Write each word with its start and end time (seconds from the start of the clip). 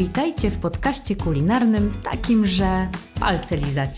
Witajcie 0.00 0.50
w 0.50 0.58
podcaście 0.58 1.16
kulinarnym 1.16 1.92
takim, 2.02 2.46
że 2.46 2.88
palce 3.20 3.56
lizać. 3.56 3.90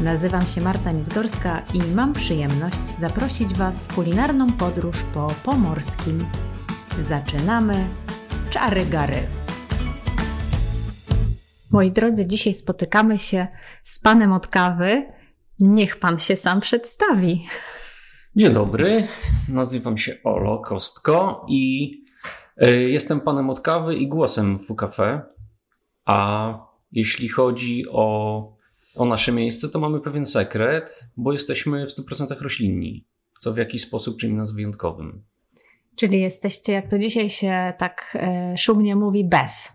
Nazywam 0.00 0.46
się 0.46 0.60
Marta 0.60 0.92
Nizgorska 0.92 1.62
i 1.74 1.94
mam 1.94 2.12
przyjemność 2.12 2.86
zaprosić 2.86 3.54
Was 3.54 3.84
w 3.84 3.94
kulinarną 3.94 4.52
podróż 4.52 4.96
po 5.14 5.26
pomorskim. 5.44 6.26
Zaczynamy 7.02 7.88
czary 8.50 8.86
gary. 8.86 9.16
Moi 11.70 11.90
drodzy, 11.90 12.26
dzisiaj 12.26 12.54
spotykamy 12.54 13.18
się 13.18 13.46
z 13.84 14.00
panem 14.00 14.32
od 14.32 14.46
kawy. 14.46 15.12
Niech 15.60 15.96
pan 15.96 16.18
się 16.18 16.36
sam 16.36 16.60
przedstawi. 16.60 17.46
Dzień 18.36 18.52
dobry, 18.54 19.08
nazywam 19.48 19.98
się 19.98 20.14
Olo 20.24 20.58
Kostko 20.58 21.46
i 21.48 22.07
jestem 22.66 23.20
panem 23.20 23.50
od 23.50 23.60
kawy 23.60 23.96
i 23.96 24.08
głosem 24.08 24.58
w 24.58 24.76
Cafe. 24.76 25.22
A 26.04 26.68
jeśli 26.92 27.28
chodzi 27.28 27.84
o, 27.90 28.56
o 28.94 29.04
nasze 29.04 29.32
miejsce, 29.32 29.68
to 29.68 29.80
mamy 29.80 30.00
pewien 30.00 30.26
sekret, 30.26 31.04
bo 31.16 31.32
jesteśmy 31.32 31.86
w 31.86 31.90
100% 31.90 32.42
roślinni, 32.42 33.06
co 33.40 33.52
w 33.52 33.56
jakiś 33.56 33.82
sposób 33.82 34.20
czyni 34.20 34.34
nas 34.34 34.50
wyjątkowym. 34.50 35.22
Czyli 35.96 36.20
jesteście, 36.20 36.72
jak 36.72 36.90
to 36.90 36.98
dzisiaj 36.98 37.30
się 37.30 37.72
tak 37.78 38.18
e, 38.20 38.56
szumnie 38.56 38.96
mówi, 38.96 39.24
bez. 39.24 39.68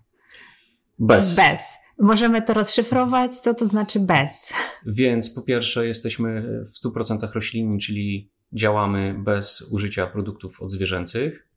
Bez. 0.99 1.35
Bez. 1.35 1.61
Możemy 1.99 2.41
to 2.41 2.53
rozszyfrować, 2.53 3.35
co 3.35 3.53
to 3.53 3.67
znaczy 3.67 3.99
bez. 3.99 4.49
Więc 4.85 5.29
po 5.29 5.41
pierwsze 5.41 5.87
jesteśmy 5.87 6.61
w 6.65 6.87
100% 6.87 7.33
roślinni, 7.33 7.79
czyli 7.79 8.31
działamy 8.53 9.15
bez 9.23 9.61
użycia 9.61 10.07
produktów 10.07 10.61
odzwierzęcych, 10.61 11.47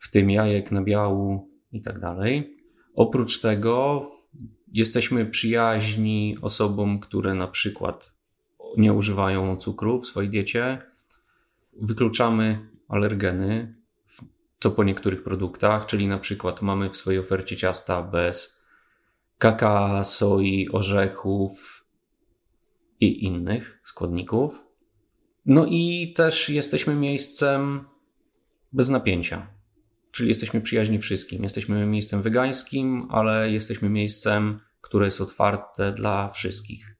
w 0.00 0.10
tym 0.10 0.30
jajek, 0.30 0.72
nabiału 0.72 1.48
i 1.72 1.80
tak 1.80 1.98
dalej. 1.98 2.56
Oprócz 2.94 3.40
tego 3.40 4.06
jesteśmy 4.72 5.26
przyjaźni 5.26 6.36
osobom, 6.42 7.00
które 7.00 7.34
na 7.34 7.46
przykład 7.46 8.12
nie 8.76 8.92
używają 8.92 9.56
cukru 9.56 10.00
w 10.00 10.06
swojej 10.06 10.30
diecie. 10.30 10.82
Wykluczamy 11.80 12.68
alergeny, 12.88 13.74
co 14.60 14.70
po 14.70 14.84
niektórych 14.84 15.22
produktach, 15.22 15.86
czyli 15.86 16.08
na 16.08 16.18
przykład 16.18 16.62
mamy 16.62 16.90
w 16.90 16.96
swojej 16.96 17.20
ofercie 17.20 17.56
ciasta 17.56 18.02
bez 18.02 18.62
kakao, 19.38 20.04
soi, 20.04 20.68
orzechów 20.72 21.84
i 23.00 23.24
innych 23.24 23.80
składników. 23.84 24.64
No 25.46 25.66
i 25.66 26.12
też 26.16 26.48
jesteśmy 26.48 26.94
miejscem 26.94 27.84
bez 28.72 28.88
napięcia. 28.88 29.59
Czyli 30.12 30.28
jesteśmy 30.28 30.60
przyjaźni 30.60 30.98
wszystkim. 30.98 31.42
Jesteśmy 31.42 31.86
miejscem 31.86 32.22
wegańskim, 32.22 33.08
ale 33.10 33.50
jesteśmy 33.50 33.88
miejscem, 33.88 34.60
które 34.80 35.04
jest 35.04 35.20
otwarte 35.20 35.92
dla 35.92 36.28
wszystkich. 36.28 36.96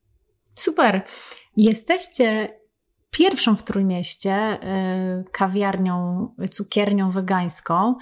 Super. 0.56 1.02
Jesteście 1.56 2.59
pierwszą 3.10 3.56
w 3.56 3.62
Trójmieście 3.62 4.58
y, 5.20 5.24
kawiarnią, 5.32 6.28
cukiernią 6.50 7.10
wegańską. 7.10 7.94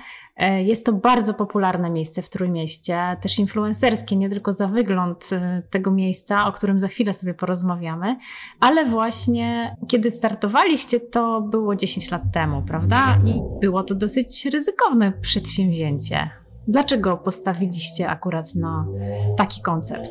Y, 0.42 0.62
jest 0.62 0.86
to 0.86 0.92
bardzo 0.92 1.34
popularne 1.34 1.90
miejsce 1.90 2.22
w 2.22 2.30
Trójmieście, 2.30 3.16
też 3.20 3.38
influencerskie, 3.38 4.16
nie 4.16 4.30
tylko 4.30 4.52
za 4.52 4.66
wygląd 4.66 5.30
y, 5.32 5.62
tego 5.70 5.90
miejsca, 5.90 6.46
o 6.46 6.52
którym 6.52 6.80
za 6.80 6.88
chwilę 6.88 7.14
sobie 7.14 7.34
porozmawiamy, 7.34 8.16
ale 8.60 8.84
właśnie 8.84 9.76
kiedy 9.88 10.10
startowaliście, 10.10 11.00
to 11.00 11.40
było 11.40 11.76
10 11.76 12.10
lat 12.10 12.22
temu, 12.32 12.62
prawda? 12.62 13.18
I 13.26 13.60
było 13.60 13.82
to 13.82 13.94
dosyć 13.94 14.46
ryzykowne 14.46 15.12
przedsięwzięcie. 15.12 16.30
Dlaczego 16.68 17.16
postawiliście 17.16 18.08
akurat 18.08 18.54
na 18.54 18.86
taki 19.36 19.62
koncept? 19.62 20.10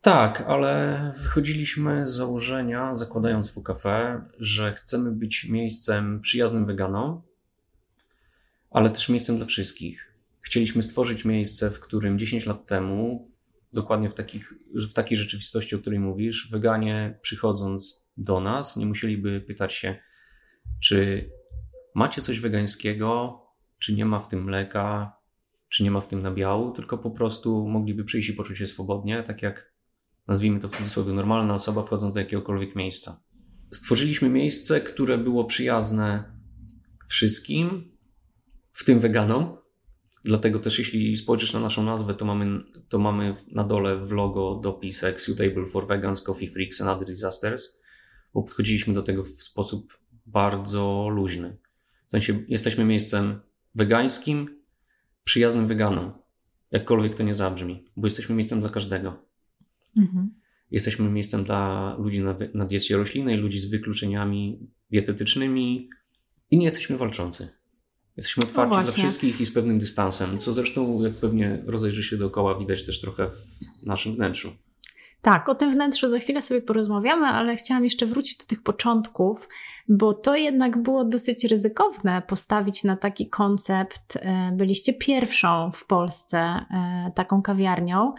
Tak, 0.00 0.44
ale 0.46 1.12
wychodziliśmy 1.22 2.06
z 2.06 2.10
założenia, 2.10 2.94
zakładając 2.94 3.50
WKF, 3.50 3.84
że 4.38 4.74
chcemy 4.74 5.12
być 5.12 5.48
miejscem 5.48 6.20
przyjaznym 6.20 6.66
weganom, 6.66 7.22
ale 8.70 8.90
też 8.90 9.08
miejscem 9.08 9.36
dla 9.36 9.46
wszystkich. 9.46 10.14
Chcieliśmy 10.40 10.82
stworzyć 10.82 11.24
miejsce, 11.24 11.70
w 11.70 11.80
którym 11.80 12.18
10 12.18 12.46
lat 12.46 12.66
temu, 12.66 13.30
dokładnie 13.72 14.10
w, 14.10 14.14
takich, 14.14 14.54
w 14.74 14.92
takiej 14.92 15.18
rzeczywistości, 15.18 15.76
o 15.76 15.78
której 15.78 15.98
mówisz, 15.98 16.50
weganie 16.50 17.18
przychodząc 17.22 18.08
do 18.16 18.40
nas 18.40 18.76
nie 18.76 18.86
musieliby 18.86 19.40
pytać 19.40 19.74
się, 19.74 19.96
czy 20.80 21.30
macie 21.94 22.22
coś 22.22 22.40
wegańskiego, 22.40 23.40
czy 23.78 23.94
nie 23.94 24.06
ma 24.06 24.20
w 24.20 24.28
tym 24.28 24.44
mleka, 24.44 25.16
czy 25.68 25.84
nie 25.84 25.90
ma 25.90 26.00
w 26.00 26.08
tym 26.08 26.22
nabiału, 26.22 26.72
tylko 26.72 26.98
po 26.98 27.10
prostu 27.10 27.68
mogliby 27.68 28.04
przyjść 28.04 28.28
i 28.28 28.34
poczuć 28.34 28.58
się 28.58 28.66
swobodnie, 28.66 29.22
tak 29.22 29.42
jak 29.42 29.72
nazwijmy 30.28 30.60
to 30.60 30.68
w 30.68 30.76
cudzysłowie, 30.76 31.12
normalna 31.12 31.54
osoba 31.54 31.82
wchodząc 31.82 32.14
do 32.14 32.20
jakiegokolwiek 32.20 32.76
miejsca. 32.76 33.20
Stworzyliśmy 33.70 34.28
miejsce, 34.28 34.80
które 34.80 35.18
było 35.18 35.44
przyjazne 35.44 36.24
wszystkim, 37.08 37.98
w 38.72 38.84
tym 38.84 39.00
weganom. 39.00 39.56
Dlatego 40.24 40.58
też, 40.58 40.78
jeśli 40.78 41.16
spojrzysz 41.16 41.52
na 41.52 41.60
naszą 41.60 41.84
nazwę, 41.84 42.14
to 42.14 42.24
mamy, 42.24 42.64
to 42.88 42.98
mamy 42.98 43.36
na 43.48 43.64
dole 43.64 44.04
w 44.04 44.12
logo 44.12 44.60
dopisek 44.62 45.20
Suitable 45.20 45.66
for 45.66 45.86
Vegans, 45.86 46.22
Coffee 46.22 46.48
Freaks 46.48 46.80
and 46.80 46.90
Other 46.90 47.06
Disasters, 47.06 47.80
bo 48.34 48.42
podchodziliśmy 48.42 48.94
do 48.94 49.02
tego 49.02 49.24
w 49.24 49.28
sposób 49.28 49.98
bardzo 50.26 51.08
luźny. 51.08 51.56
W 52.06 52.10
sensie, 52.10 52.44
jesteśmy 52.48 52.84
miejscem 52.84 53.40
wegańskim, 53.74 54.62
przyjaznym 55.24 55.66
weganom. 55.66 56.10
Jakkolwiek 56.70 57.14
to 57.14 57.22
nie 57.22 57.34
zabrzmi, 57.34 57.84
bo 57.96 58.06
jesteśmy 58.06 58.34
miejscem 58.34 58.60
dla 58.60 58.68
każdego. 58.68 59.27
Mhm. 59.96 60.30
Jesteśmy 60.70 61.10
miejscem 61.10 61.44
dla 61.44 61.94
ludzi 61.98 62.22
na, 62.22 62.36
na 62.54 62.64
diecie 62.64 62.96
roślinnej, 62.96 63.36
ludzi 63.36 63.58
z 63.58 63.64
wykluczeniami 63.64 64.70
dietetycznymi 64.90 65.90
i 66.50 66.58
nie 66.58 66.64
jesteśmy 66.64 66.96
walczący. 66.96 67.48
Jesteśmy 68.16 68.42
no 68.42 68.48
otwarci 68.48 68.84
dla 68.84 68.92
wszystkich 68.92 69.40
i 69.40 69.46
z 69.46 69.52
pewnym 69.52 69.78
dystansem, 69.78 70.38
co 70.38 70.52
zresztą, 70.52 71.02
jak 71.02 71.14
pewnie 71.14 71.62
rozejrzy 71.66 72.02
się 72.02 72.16
dookoła, 72.16 72.58
widać 72.58 72.84
też 72.84 73.00
trochę 73.00 73.30
w 73.30 73.86
naszym 73.86 74.14
wnętrzu. 74.14 74.52
Tak, 75.22 75.48
o 75.48 75.54
tym 75.54 75.72
wnętrzu 75.72 76.08
za 76.08 76.18
chwilę 76.18 76.42
sobie 76.42 76.62
porozmawiamy, 76.62 77.26
ale 77.26 77.56
chciałam 77.56 77.84
jeszcze 77.84 78.06
wrócić 78.06 78.36
do 78.36 78.44
tych 78.44 78.62
początków, 78.62 79.48
bo 79.88 80.14
to 80.14 80.36
jednak 80.36 80.82
było 80.82 81.04
dosyć 81.04 81.44
ryzykowne 81.44 82.22
postawić 82.22 82.84
na 82.84 82.96
taki 82.96 83.28
koncept. 83.28 84.16
E, 84.16 84.52
byliście 84.52 84.94
pierwszą 84.94 85.70
w 85.74 85.86
Polsce 85.86 86.38
e, 86.38 87.12
taką 87.14 87.42
kawiarnią. 87.42 88.14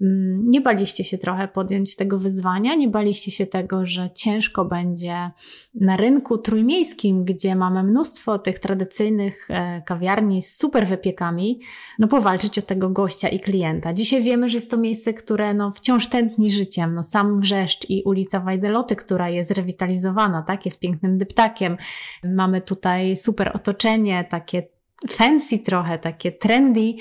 Mm, 0.00 0.50
nie 0.50 0.60
baliście 0.60 1.04
się 1.04 1.18
trochę 1.18 1.48
podjąć 1.48 1.96
tego 1.96 2.18
wyzwania, 2.18 2.74
nie 2.74 2.88
baliście 2.88 3.30
się 3.30 3.46
tego, 3.46 3.86
że 3.86 4.10
ciężko 4.14 4.64
będzie 4.64 5.30
na 5.74 5.96
rynku 5.96 6.38
trójmiejskim, 6.38 7.24
gdzie 7.24 7.56
mamy 7.56 7.82
mnóstwo 7.82 8.38
tych 8.38 8.58
tradycyjnych 8.58 9.50
e, 9.50 9.82
kawiarni 9.82 10.42
z 10.42 10.56
super 10.56 10.86
wypiekami, 10.86 11.60
no 11.98 12.08
powalczyć 12.08 12.58
o 12.58 12.62
tego 12.62 12.90
gościa 12.90 13.28
i 13.28 13.40
klienta. 13.40 13.92
Dzisiaj 13.94 14.22
wiemy, 14.22 14.48
że 14.48 14.56
jest 14.56 14.70
to 14.70 14.76
miejsce, 14.76 15.14
które 15.14 15.54
no 15.54 15.70
wciąż 15.70 16.06
tętni 16.08 16.50
życiem. 16.50 16.94
No 16.94 17.02
sam 17.02 17.40
Wrzeszcz 17.40 17.90
i 17.90 18.02
ulica 18.02 18.40
Wajdeloty, 18.40 18.96
która 18.96 19.28
jest 19.28 19.50
rewitalizowana, 19.50 20.42
tak, 20.42 20.64
jest 20.64 20.80
pięknym 20.80 21.18
dyptakiem. 21.18 21.76
Mamy 22.24 22.60
tutaj 22.60 23.16
super 23.16 23.50
otoczenie, 23.54 24.26
takie 24.30 24.62
fancy 25.08 25.58
trochę, 25.58 25.98
takie 25.98 26.32
trendy 26.32 26.94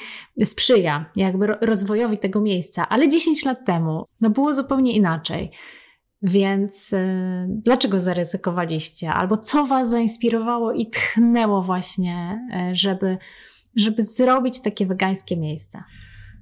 sprzyja 0.45 1.11
jakby 1.15 1.47
rozwojowi 1.47 2.17
tego 2.17 2.41
miejsca, 2.41 2.89
ale 2.89 3.09
10 3.09 3.45
lat 3.45 3.65
temu 3.65 4.05
no 4.21 4.29
było 4.29 4.53
zupełnie 4.53 4.93
inaczej. 4.95 5.51
Więc 6.21 6.91
yy, 6.91 6.99
dlaczego 7.49 8.01
zaryzykowaliście? 8.01 9.13
Albo 9.13 9.37
co 9.37 9.65
Was 9.65 9.89
zainspirowało 9.89 10.73
i 10.73 10.89
tchnęło 10.89 11.61
właśnie, 11.63 12.39
yy, 12.49 12.75
żeby, 12.75 13.17
żeby 13.75 14.03
zrobić 14.03 14.61
takie 14.61 14.85
wegańskie 14.85 15.37
miejsce? 15.37 15.83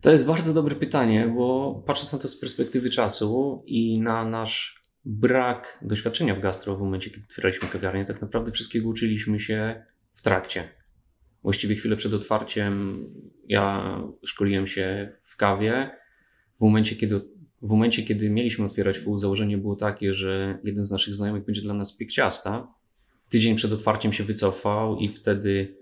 To 0.01 0.11
jest 0.11 0.25
bardzo 0.25 0.53
dobre 0.53 0.75
pytanie, 0.75 1.33
bo 1.35 1.75
patrząc 1.85 2.13
na 2.13 2.19
to 2.19 2.27
z 2.27 2.39
perspektywy 2.39 2.89
czasu 2.89 3.63
i 3.65 3.93
na 3.99 4.25
nasz 4.25 4.81
brak 5.05 5.79
doświadczenia 5.81 6.35
w 6.35 6.41
gastro 6.41 6.77
w 6.77 6.79
momencie, 6.79 7.09
kiedy 7.09 7.25
otwieraliśmy 7.25 7.67
kawiarnię, 7.67 8.05
tak 8.05 8.21
naprawdę 8.21 8.51
wszystkiego 8.51 8.89
uczyliśmy 8.89 9.39
się 9.39 9.85
w 10.13 10.21
trakcie 10.21 10.76
właściwie 11.47 11.75
chwilę 11.75 11.95
przed 11.95 12.13
otwarciem 12.13 13.05
ja 13.47 13.97
szkoliłem 14.25 14.67
się 14.67 15.11
w 15.23 15.37
kawie. 15.37 15.89
W 16.57 16.61
momencie, 16.61 16.95
kiedy, 16.95 17.21
w 17.61 17.69
momencie, 17.69 18.03
kiedy 18.03 18.29
mieliśmy 18.29 18.65
otwierać 18.65 18.99
full, 18.99 19.17
założenie 19.17 19.57
było 19.57 19.75
takie, 19.75 20.13
że 20.13 20.59
jeden 20.63 20.85
z 20.85 20.91
naszych 20.91 21.13
znajomych 21.13 21.45
będzie 21.45 21.61
dla 21.61 21.73
nas 21.73 21.97
piek 21.97 22.11
ciasta. 22.11 22.73
Tydzień 23.29 23.55
przed 23.55 23.73
otwarciem 23.73 24.13
się 24.13 24.23
wycofał 24.23 24.97
i 24.97 25.09
wtedy 25.09 25.77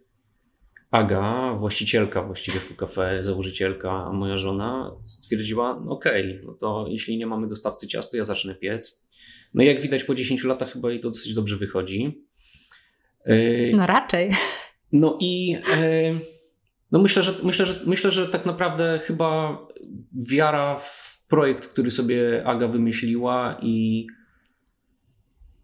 Aga, 0.91 1.53
właścicielka 1.57 2.23
właściwie 2.23 2.59
w 2.59 2.75
Cafe, 2.75 3.23
założycielka, 3.23 4.11
moja 4.11 4.37
żona, 4.37 4.95
stwierdziła, 5.05 5.81
no 5.85 5.91
okej, 5.91 6.31
okay, 6.31 6.45
no 6.45 6.53
to 6.53 6.85
jeśli 6.89 7.17
nie 7.17 7.27
mamy 7.27 7.47
dostawcy 7.47 7.87
ciasta, 7.87 8.17
ja 8.17 8.23
zacznę 8.23 8.55
piec. 8.55 9.07
No 9.53 9.63
i 9.63 9.65
jak 9.65 9.81
widać 9.81 10.03
po 10.03 10.15
10 10.15 10.43
latach 10.43 10.71
chyba 10.71 10.91
jej 10.91 10.99
to 10.99 11.09
dosyć 11.09 11.33
dobrze 11.33 11.57
wychodzi. 11.57 12.25
No 13.73 13.87
raczej. 13.87 14.31
No 14.91 15.17
i, 15.19 15.57
e, 15.73 16.19
No 16.91 16.99
myślę, 16.99 17.23
że, 17.23 17.33
myślę, 17.43 17.65
że, 17.65 17.81
myślę, 17.85 18.11
że 18.11 18.27
tak 18.27 18.45
naprawdę 18.45 18.99
chyba 19.03 19.59
wiara 20.29 20.75
w 20.75 21.25
projekt, 21.27 21.67
który 21.67 21.91
sobie 21.91 22.43
Aga 22.45 22.67
wymyśliła 22.67 23.59
i 23.61 24.07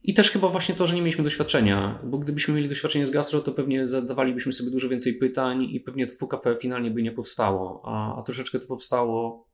i 0.04 0.14
też 0.14 0.32
chyba 0.32 0.48
właśnie 0.48 0.76
to, 0.76 0.88
że 0.88 0.96
nie 0.96 1.02
mieliśmy 1.02 1.24
doświadczenia, 1.24 2.00
bo 2.04 2.18
gdybyśmy 2.18 2.54
mieli 2.54 2.70
doświadczenie 2.70 3.06
z 3.06 3.12
gastro, 3.12 3.40
to 3.40 3.52
pewnie 3.52 3.88
zadawalibyśmy 3.88 4.54
sobie 4.54 4.72
dużo 4.72 4.90
więcej 4.90 5.14
pytań 5.14 5.64
i 5.64 5.80
pewnie 5.80 6.08
to 6.08 6.14
FUKAFE 6.16 6.56
finalnie 6.56 6.92
by 6.92 7.04
nie 7.04 7.12
powstało, 7.12 7.82
a, 7.86 8.20
a 8.20 8.22
troszeczkę 8.22 8.60
to 8.60 8.68
powstało 8.68 9.48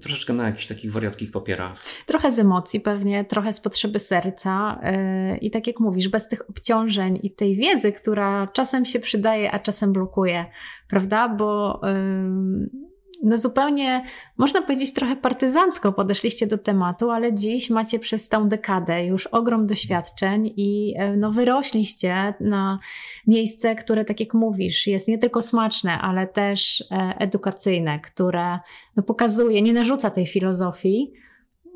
troszeczkę 0.00 0.32
na 0.32 0.46
jakichś 0.46 0.66
takich 0.66 0.92
wariackich 0.92 1.32
papierach. 1.32 1.82
Trochę 2.06 2.32
z 2.32 2.38
emocji 2.38 2.80
pewnie, 2.80 3.24
trochę 3.24 3.54
z 3.54 3.60
potrzeby 3.60 4.00
serca 4.00 4.80
yy, 4.82 5.36
i 5.36 5.50
tak 5.50 5.66
jak 5.66 5.80
mówisz, 5.80 6.08
bez 6.08 6.28
tych 6.28 6.50
obciążeń 6.50 7.20
i 7.22 7.30
tej 7.30 7.56
wiedzy, 7.56 7.92
która 7.92 8.46
czasem 8.46 8.84
się 8.84 9.00
przydaje, 9.00 9.52
a 9.52 9.58
czasem 9.58 9.92
blokuje, 9.92 10.46
prawda? 10.88 11.28
Bo 11.28 11.80
yy, 11.82 12.93
no 13.24 13.38
zupełnie, 13.38 14.04
można 14.38 14.62
powiedzieć, 14.62 14.92
trochę 14.92 15.16
partyzancko 15.16 15.92
podeszliście 15.92 16.46
do 16.46 16.58
tematu, 16.58 17.10
ale 17.10 17.34
dziś 17.34 17.70
macie 17.70 17.98
przez 17.98 18.28
tą 18.28 18.48
dekadę 18.48 19.04
już 19.04 19.26
ogrom 19.26 19.66
doświadczeń 19.66 20.52
i 20.56 20.94
e, 20.96 21.16
no, 21.16 21.30
wyrośliście 21.32 22.34
na 22.40 22.78
miejsce, 23.26 23.74
które, 23.74 24.04
tak 24.04 24.20
jak 24.20 24.34
mówisz, 24.34 24.86
jest 24.86 25.08
nie 25.08 25.18
tylko 25.18 25.42
smaczne, 25.42 25.98
ale 25.98 26.26
też 26.26 26.84
e, 26.90 27.14
edukacyjne, 27.18 28.00
które 28.00 28.58
no, 28.96 29.02
pokazuje, 29.02 29.62
nie 29.62 29.72
narzuca 29.72 30.10
tej 30.10 30.26
filozofii, 30.26 31.12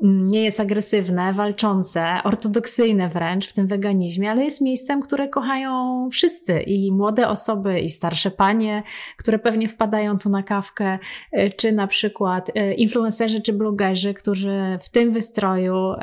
nie 0.01 0.43
jest 0.43 0.59
agresywne, 0.59 1.33
walczące, 1.33 2.07
ortodoksyjne 2.23 3.09
wręcz 3.09 3.47
w 3.47 3.53
tym 3.53 3.67
weganizmie, 3.67 4.31
ale 4.31 4.43
jest 4.43 4.61
miejscem, 4.61 5.01
które 5.01 5.27
kochają 5.27 6.09
wszyscy 6.11 6.61
i 6.61 6.91
młode 6.91 7.27
osoby, 7.27 7.79
i 7.79 7.89
starsze 7.89 8.31
panie, 8.31 8.83
które 9.17 9.39
pewnie 9.39 9.67
wpadają 9.67 10.17
tu 10.17 10.29
na 10.29 10.43
kawkę, 10.43 10.99
y, 11.33 11.51
czy 11.57 11.71
na 11.71 11.87
przykład 11.87 12.49
y, 12.49 12.73
influencerzy 12.73 13.41
czy 13.41 13.53
blogerzy, 13.53 14.13
którzy 14.13 14.77
w 14.81 14.89
tym 14.89 15.11
wystroju 15.11 15.93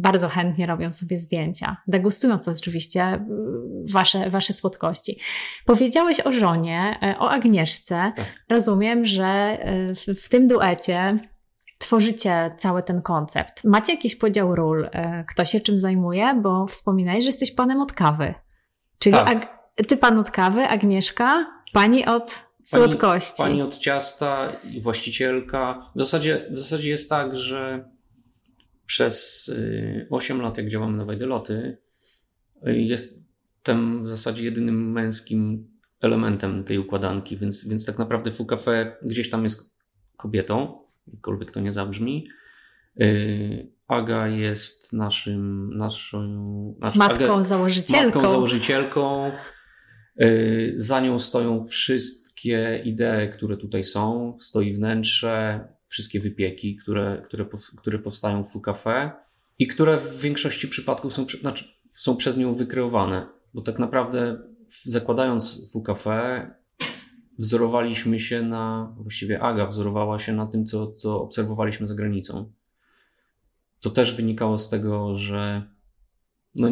bardzo 0.00 0.28
chętnie 0.28 0.66
robią 0.66 0.92
sobie 0.92 1.18
zdjęcia, 1.18 1.76
degustując 1.86 2.48
oczywiście 2.48 3.14
y, 3.14 3.18
wasze, 3.92 4.30
wasze 4.30 4.52
słodkości. 4.52 5.18
Powiedziałeś 5.66 6.20
o 6.20 6.32
żonie, 6.32 6.98
o 7.18 7.30
Agnieszce. 7.30 8.12
Tak. 8.16 8.26
Rozumiem, 8.48 9.04
że 9.04 9.58
w, 9.96 10.24
w 10.24 10.28
tym 10.28 10.48
duecie 10.48 11.18
tworzycie 11.82 12.54
cały 12.58 12.82
ten 12.82 13.02
koncept? 13.02 13.64
Macie 13.64 13.92
jakiś 13.92 14.16
podział 14.16 14.54
ról? 14.54 14.88
E, 14.92 15.24
kto 15.28 15.44
się 15.44 15.60
czym 15.60 15.78
zajmuje? 15.78 16.40
Bo 16.42 16.66
wspominaj, 16.66 17.22
że 17.22 17.26
jesteś 17.26 17.54
panem 17.54 17.80
od 17.80 17.92
kawy. 17.92 18.34
Czyli 18.98 19.12
tak. 19.12 19.58
ty 19.88 19.96
pan 19.96 20.18
od 20.18 20.30
kawy, 20.30 20.68
Agnieszka, 20.68 21.46
pani 21.72 22.06
od 22.06 22.42
słodkości. 22.64 23.36
Pani, 23.36 23.50
pani 23.50 23.62
od 23.62 23.76
ciasta 23.78 24.52
i 24.64 24.80
właścicielka. 24.80 25.90
W 25.94 26.00
zasadzie, 26.00 26.46
w 26.50 26.58
zasadzie 26.58 26.90
jest 26.90 27.10
tak, 27.10 27.36
że 27.36 27.88
przez 28.86 29.50
8 30.10 30.40
y, 30.40 30.42
lat, 30.42 30.58
jak 30.58 30.68
działamy 30.68 30.96
na 30.96 31.04
Wajdeloty, 31.04 31.78
y, 32.66 32.72
jestem 32.72 34.04
w 34.04 34.08
zasadzie 34.08 34.44
jedynym 34.44 34.92
męskim 34.92 35.68
elementem 36.00 36.64
tej 36.64 36.78
układanki, 36.78 37.36
więc, 37.36 37.68
więc 37.68 37.86
tak 37.86 37.98
naprawdę 37.98 38.32
FUKAFE 38.32 38.96
gdzieś 39.02 39.30
tam 39.30 39.44
jest 39.44 39.72
kobietą 40.16 40.81
jakkolwiek 41.06 41.50
to 41.50 41.60
nie 41.60 41.72
zabrzmi. 41.72 42.28
Y, 43.00 43.72
Aga 43.88 44.28
jest 44.28 44.92
naszym, 44.92 45.70
naszą, 45.78 46.22
naszą 46.80 46.98
matką 46.98 47.34
Aga, 47.34 47.44
założycielką. 47.44 48.20
Matką 48.20 48.30
założycielką. 48.30 49.32
Y, 50.20 50.74
za 50.76 51.00
nią 51.00 51.18
stoją 51.18 51.64
wszystkie 51.64 52.82
idee, 52.84 53.30
które 53.32 53.56
tutaj 53.56 53.84
są. 53.84 54.36
Stoi 54.40 54.74
wnętrze, 54.74 55.68
wszystkie 55.88 56.20
wypieki, 56.20 56.76
które, 56.76 57.22
które, 57.24 57.46
które 57.76 57.98
powstają 57.98 58.44
w 58.44 58.52
FUKAFE 58.52 59.10
i 59.58 59.66
które 59.66 59.96
w 59.96 60.20
większości 60.20 60.68
przypadków 60.68 61.12
są, 61.12 61.26
znaczy, 61.40 61.64
są 61.94 62.16
przez 62.16 62.36
nią 62.36 62.54
wykreowane. 62.54 63.26
Bo 63.54 63.62
tak 63.62 63.78
naprawdę 63.78 64.42
zakładając 64.84 65.70
FUKAFE 65.72 66.50
wzorowaliśmy 67.38 68.20
się 68.20 68.42
na, 68.42 68.94
właściwie 68.98 69.42
Aga 69.42 69.66
wzorowała 69.66 70.18
się 70.18 70.32
na 70.32 70.46
tym, 70.46 70.66
co, 70.66 70.92
co 70.92 71.22
obserwowaliśmy 71.22 71.86
za 71.86 71.94
granicą. 71.94 72.52
To 73.80 73.90
też 73.90 74.16
wynikało 74.16 74.58
z 74.58 74.68
tego, 74.68 75.16
że 75.16 75.62
no, 76.54 76.68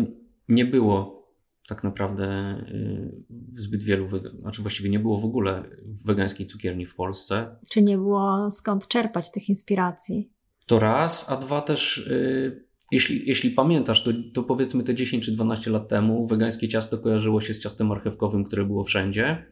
nie 0.48 0.64
było 0.64 1.20
tak 1.68 1.84
naprawdę 1.84 2.56
y, 2.68 3.60
zbyt 3.60 3.82
wielu, 3.82 4.08
znaczy 4.40 4.62
właściwie 4.62 4.90
nie 4.90 4.98
było 4.98 5.18
w 5.18 5.24
ogóle 5.24 5.64
wegańskiej 6.06 6.46
cukierni 6.46 6.86
w 6.86 6.94
Polsce. 6.94 7.56
Czy 7.70 7.82
nie 7.82 7.96
było 7.96 8.50
skąd 8.50 8.88
czerpać 8.88 9.30
tych 9.30 9.48
inspiracji? 9.48 10.30
To 10.66 10.78
raz, 10.78 11.30
a 11.30 11.36
dwa 11.36 11.62
też, 11.62 11.98
y, 11.98 12.64
jeśli, 12.92 13.28
jeśli 13.28 13.50
pamiętasz, 13.50 14.04
to, 14.04 14.10
to 14.34 14.42
powiedzmy 14.42 14.84
te 14.84 14.94
10 14.94 15.24
czy 15.24 15.32
12 15.32 15.70
lat 15.70 15.88
temu 15.88 16.26
wegańskie 16.26 16.68
ciasto 16.68 16.98
kojarzyło 16.98 17.40
się 17.40 17.54
z 17.54 17.60
ciastem 17.60 17.86
marchewkowym, 17.86 18.44
które 18.44 18.64
było 18.64 18.84
wszędzie 18.84 19.46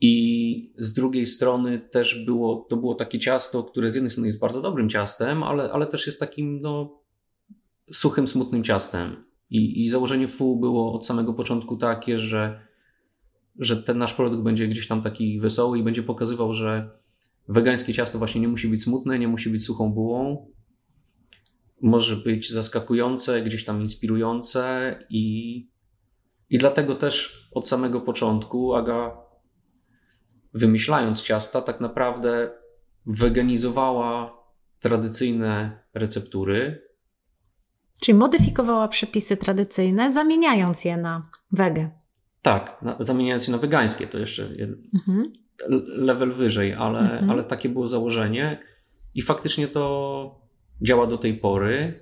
i 0.00 0.74
z 0.78 0.92
drugiej 0.92 1.26
strony 1.26 1.78
też 1.78 2.24
było, 2.24 2.66
to 2.70 2.76
było 2.76 2.94
takie 2.94 3.18
ciasto, 3.18 3.64
które 3.64 3.92
z 3.92 3.94
jednej 3.94 4.10
strony 4.10 4.28
jest 4.28 4.40
bardzo 4.40 4.62
dobrym 4.62 4.88
ciastem, 4.88 5.42
ale, 5.42 5.72
ale 5.72 5.86
też 5.86 6.06
jest 6.06 6.20
takim 6.20 6.60
no, 6.60 7.00
suchym, 7.92 8.26
smutnym 8.26 8.64
ciastem. 8.64 9.24
I, 9.50 9.84
I 9.84 9.88
założenie 9.88 10.28
FU 10.28 10.56
było 10.56 10.92
od 10.92 11.06
samego 11.06 11.34
początku 11.34 11.76
takie, 11.76 12.18
że, 12.18 12.60
że 13.58 13.76
ten 13.76 13.98
nasz 13.98 14.14
produkt 14.14 14.42
będzie 14.42 14.68
gdzieś 14.68 14.88
tam 14.88 15.02
taki 15.02 15.40
wesoły 15.40 15.78
i 15.78 15.82
będzie 15.82 16.02
pokazywał, 16.02 16.52
że 16.52 16.90
wegańskie 17.48 17.94
ciasto 17.94 18.18
właśnie 18.18 18.40
nie 18.40 18.48
musi 18.48 18.68
być 18.68 18.82
smutne, 18.82 19.18
nie 19.18 19.28
musi 19.28 19.50
być 19.50 19.64
suchą 19.64 19.92
bułą. 19.92 20.46
Może 21.82 22.16
być 22.16 22.52
zaskakujące, 22.52 23.42
gdzieś 23.42 23.64
tam 23.64 23.82
inspirujące 23.82 24.98
i, 25.10 25.68
i 26.50 26.58
dlatego 26.58 26.94
też 26.94 27.48
od 27.52 27.68
samego 27.68 28.00
początku 28.00 28.74
Aga 28.74 29.23
wymyślając 30.54 31.22
ciasta, 31.22 31.62
tak 31.62 31.80
naprawdę 31.80 32.50
weganizowała 33.06 34.44
tradycyjne 34.80 35.78
receptury. 35.94 36.88
Czyli 38.00 38.18
modyfikowała 38.18 38.88
przepisy 38.88 39.36
tradycyjne, 39.36 40.12
zamieniając 40.12 40.84
je 40.84 40.96
na 40.96 41.30
wege. 41.52 41.90
Tak, 42.42 42.82
na, 42.82 42.96
zamieniając 43.00 43.46
je 43.46 43.52
na 43.52 43.58
wegańskie, 43.58 44.06
to 44.06 44.18
jeszcze 44.18 44.48
mhm. 44.94 45.32
level 45.86 46.32
wyżej, 46.32 46.72
ale, 46.72 47.00
mhm. 47.00 47.30
ale 47.30 47.44
takie 47.44 47.68
było 47.68 47.86
założenie 47.86 48.58
i 49.14 49.22
faktycznie 49.22 49.68
to 49.68 50.40
działa 50.82 51.06
do 51.06 51.18
tej 51.18 51.34
pory. 51.34 52.00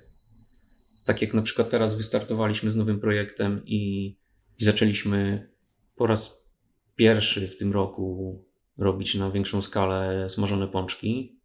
Tak 1.05 1.21
jak 1.21 1.33
na 1.33 1.41
przykład 1.41 1.69
teraz 1.69 1.95
wystartowaliśmy 1.95 2.71
z 2.71 2.75
nowym 2.75 2.99
projektem 2.99 3.61
i, 3.65 4.07
i 4.59 4.63
zaczęliśmy 4.63 5.49
po 5.95 6.07
raz 6.07 6.42
pierwszy 6.95 7.47
w 7.47 7.57
tym 7.57 7.73
roku 7.73 8.37
robić 8.77 9.15
na 9.15 9.31
większą 9.31 9.61
skalę 9.61 10.29
smażone 10.29 10.67
pączki. 10.67 11.39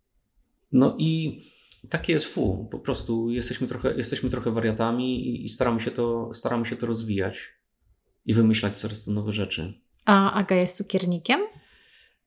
No 0.72 0.96
i 0.98 1.42
takie 1.88 2.12
jest 2.12 2.26
fu. 2.26 2.68
Po 2.70 2.78
prostu 2.78 3.30
jesteśmy 3.30 3.66
trochę, 3.66 3.94
jesteśmy 3.94 4.30
trochę 4.30 4.50
wariatami 4.52 5.44
i, 5.44 5.48
staramy, 5.48 5.80
się 5.80 5.90
to, 5.90 6.30
staramy 6.34 6.64
się 6.64 6.76
to 6.76 6.86
rozwijać 6.86 7.48
i 8.26 8.34
wymyślać 8.34 8.76
coraz 8.76 9.04
to 9.04 9.10
nowe 9.10 9.32
rzeczy. 9.32 9.74
A 10.04 10.32
Aga 10.32 10.56
jest 10.56 10.76
cukiernikiem? 10.76 11.40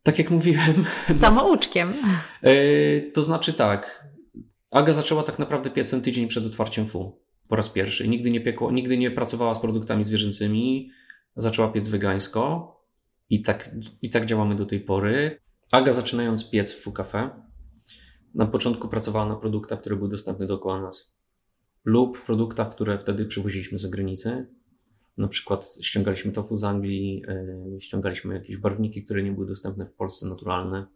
Tak 0.03 0.19
jak 0.19 0.31
mówiłem. 0.31 0.85
Samouczkiem. 1.19 1.93
Yy, 2.43 3.11
to 3.13 3.23
znaczy 3.23 3.53
tak. 3.53 4.07
Aga 4.71 4.93
zaczęła 4.93 5.23
tak 5.23 5.39
naprawdę 5.39 5.69
piec 5.69 6.01
tydzień 6.03 6.27
przed 6.27 6.45
otwarciem 6.45 6.87
FU. 6.87 7.21
Po 7.47 7.55
raz 7.55 7.69
pierwszy. 7.69 8.07
Nigdy 8.07 8.31
nie, 8.31 8.41
piekło, 8.41 8.71
nigdy 8.71 8.97
nie 8.97 9.11
pracowała 9.11 9.55
z 9.55 9.59
produktami 9.59 10.03
zwierzęcymi. 10.03 10.91
Zaczęła 11.35 11.67
piec 11.71 11.87
wegańsko. 11.87 12.75
I 13.31 13.41
tak, 13.41 13.75
I 14.01 14.09
tak 14.09 14.25
działamy 14.25 14.55
do 14.55 14.65
tej 14.65 14.79
pory. 14.79 15.39
Aga 15.71 15.93
zaczynając 15.93 16.49
piec 16.49 16.71
w 16.73 16.81
Fukafe, 16.81 17.29
na 18.35 18.45
początku 18.45 18.87
pracowała 18.87 19.25
na 19.25 19.35
produktach, 19.35 19.79
które 19.79 19.95
były 19.95 20.09
dostępne 20.09 20.47
dookoła 20.47 20.81
nas. 20.81 21.15
Lub 21.85 22.25
produktach, 22.25 22.69
które 22.69 22.97
wtedy 22.97 23.25
przywoziliśmy 23.25 23.77
za 23.77 23.89
granicę. 23.89 24.45
Na 25.17 25.27
przykład 25.27 25.77
ściągaliśmy 25.81 26.31
tofu 26.31 26.57
z 26.57 26.63
Anglii, 26.63 27.23
yy, 27.73 27.81
ściągaliśmy 27.81 28.33
jakieś 28.33 28.57
barwniki, 28.57 29.03
które 29.03 29.23
nie 29.23 29.31
były 29.31 29.47
dostępne 29.47 29.85
w 29.85 29.93
Polsce, 29.93 30.27
naturalne. 30.27 30.87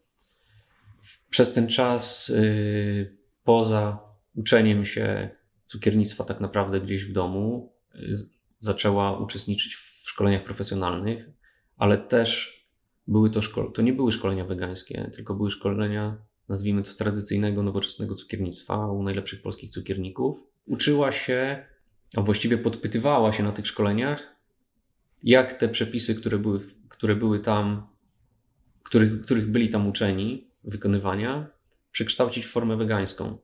Przez 1.30 1.54
ten 1.54 1.68
czas, 1.68 2.28
yy, 2.30 3.18
poza 3.44 4.00
uczeniem 4.36 4.86
się 4.86 5.30
cukiernictwa 5.66 6.24
tak 6.24 6.42
naprawdę 6.42 6.82
gdzieś 6.82 7.06
w 7.06 7.14
domu, 7.14 7.74
yy, 7.94 8.16
zaczęła 8.60 9.20
uczestniczyć 9.20 9.76
w 9.76 10.10
szkoleniach 10.10 10.44
profesjonalnych 10.44 11.36
ale 11.78 11.98
też 11.98 12.62
były 13.08 13.30
to, 13.30 13.40
szko- 13.40 13.72
to 13.72 13.82
nie 13.82 13.94
były 13.94 14.12
szkolenia 14.12 14.46
wegańskie, 14.46 15.12
tylko 15.16 15.34
były 15.34 15.52
szkolenia, 15.52 16.18
nazwijmy 16.50 16.84
to, 16.84 16.92
z 16.92 16.96
tradycyjnego, 16.96 17.64
nowoczesnego 17.64 18.16
cukiernictwa 18.16 18.92
u 18.92 19.04
najlepszych 19.04 19.42
polskich 19.42 19.72
cukierników. 19.72 20.38
Uczyła 20.66 21.12
się, 21.12 21.66
a 22.18 22.22
właściwie 22.22 22.58
podpytywała 22.58 23.34
się 23.34 23.44
na 23.44 23.52
tych 23.52 23.68
szkoleniach, 23.68 24.36
jak 25.24 25.54
te 25.54 25.70
przepisy, 25.70 26.16
które 26.16 26.38
były 26.40 26.60
które 26.96 27.16
były 27.16 27.40
tam, 27.40 27.88
których, 28.84 29.22
których 29.22 29.52
byli 29.52 29.70
tam 29.70 29.88
uczeni 29.88 30.52
wykonywania, 30.64 31.50
przekształcić 31.92 32.46
w 32.46 32.52
formę 32.52 32.78
wegańską. 32.78 33.38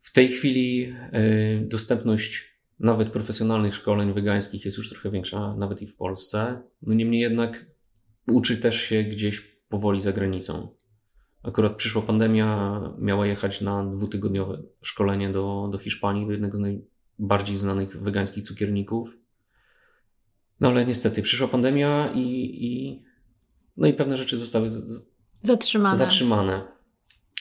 W 0.00 0.12
tej 0.12 0.28
chwili 0.28 0.94
y, 1.14 1.68
dostępność 1.68 2.51
nawet 2.82 3.10
profesjonalnych 3.10 3.74
szkoleń 3.74 4.12
wegańskich 4.12 4.64
jest 4.64 4.78
już 4.78 4.90
trochę 4.90 5.10
większa, 5.10 5.54
nawet 5.54 5.82
i 5.82 5.86
w 5.86 5.96
Polsce. 5.96 6.62
No 6.82 6.94
niemniej 6.94 7.20
jednak 7.20 7.66
uczy 8.28 8.56
też 8.56 8.80
się 8.80 9.02
gdzieś 9.02 9.40
powoli 9.68 10.00
za 10.00 10.12
granicą. 10.12 10.68
Akurat 11.42 11.76
przyszła 11.76 12.02
pandemia, 12.02 12.80
miała 12.98 13.26
jechać 13.26 13.60
na 13.60 13.84
dwutygodniowe 13.84 14.62
szkolenie 14.82 15.32
do, 15.32 15.68
do 15.72 15.78
Hiszpanii, 15.78 16.26
do 16.26 16.32
jednego 16.32 16.56
z 16.56 16.60
najbardziej 16.60 17.56
znanych 17.56 18.02
wegańskich 18.02 18.44
cukierników. 18.44 19.08
No 20.60 20.68
ale 20.68 20.86
niestety 20.86 21.22
przyszła 21.22 21.48
pandemia 21.48 22.12
i, 22.14 22.20
i 22.66 23.02
no 23.76 23.86
i 23.86 23.94
pewne 23.94 24.16
rzeczy 24.16 24.38
zostały 24.38 24.70
z, 24.70 25.10
zatrzymane. 25.42 25.96
zatrzymane. 25.96 26.62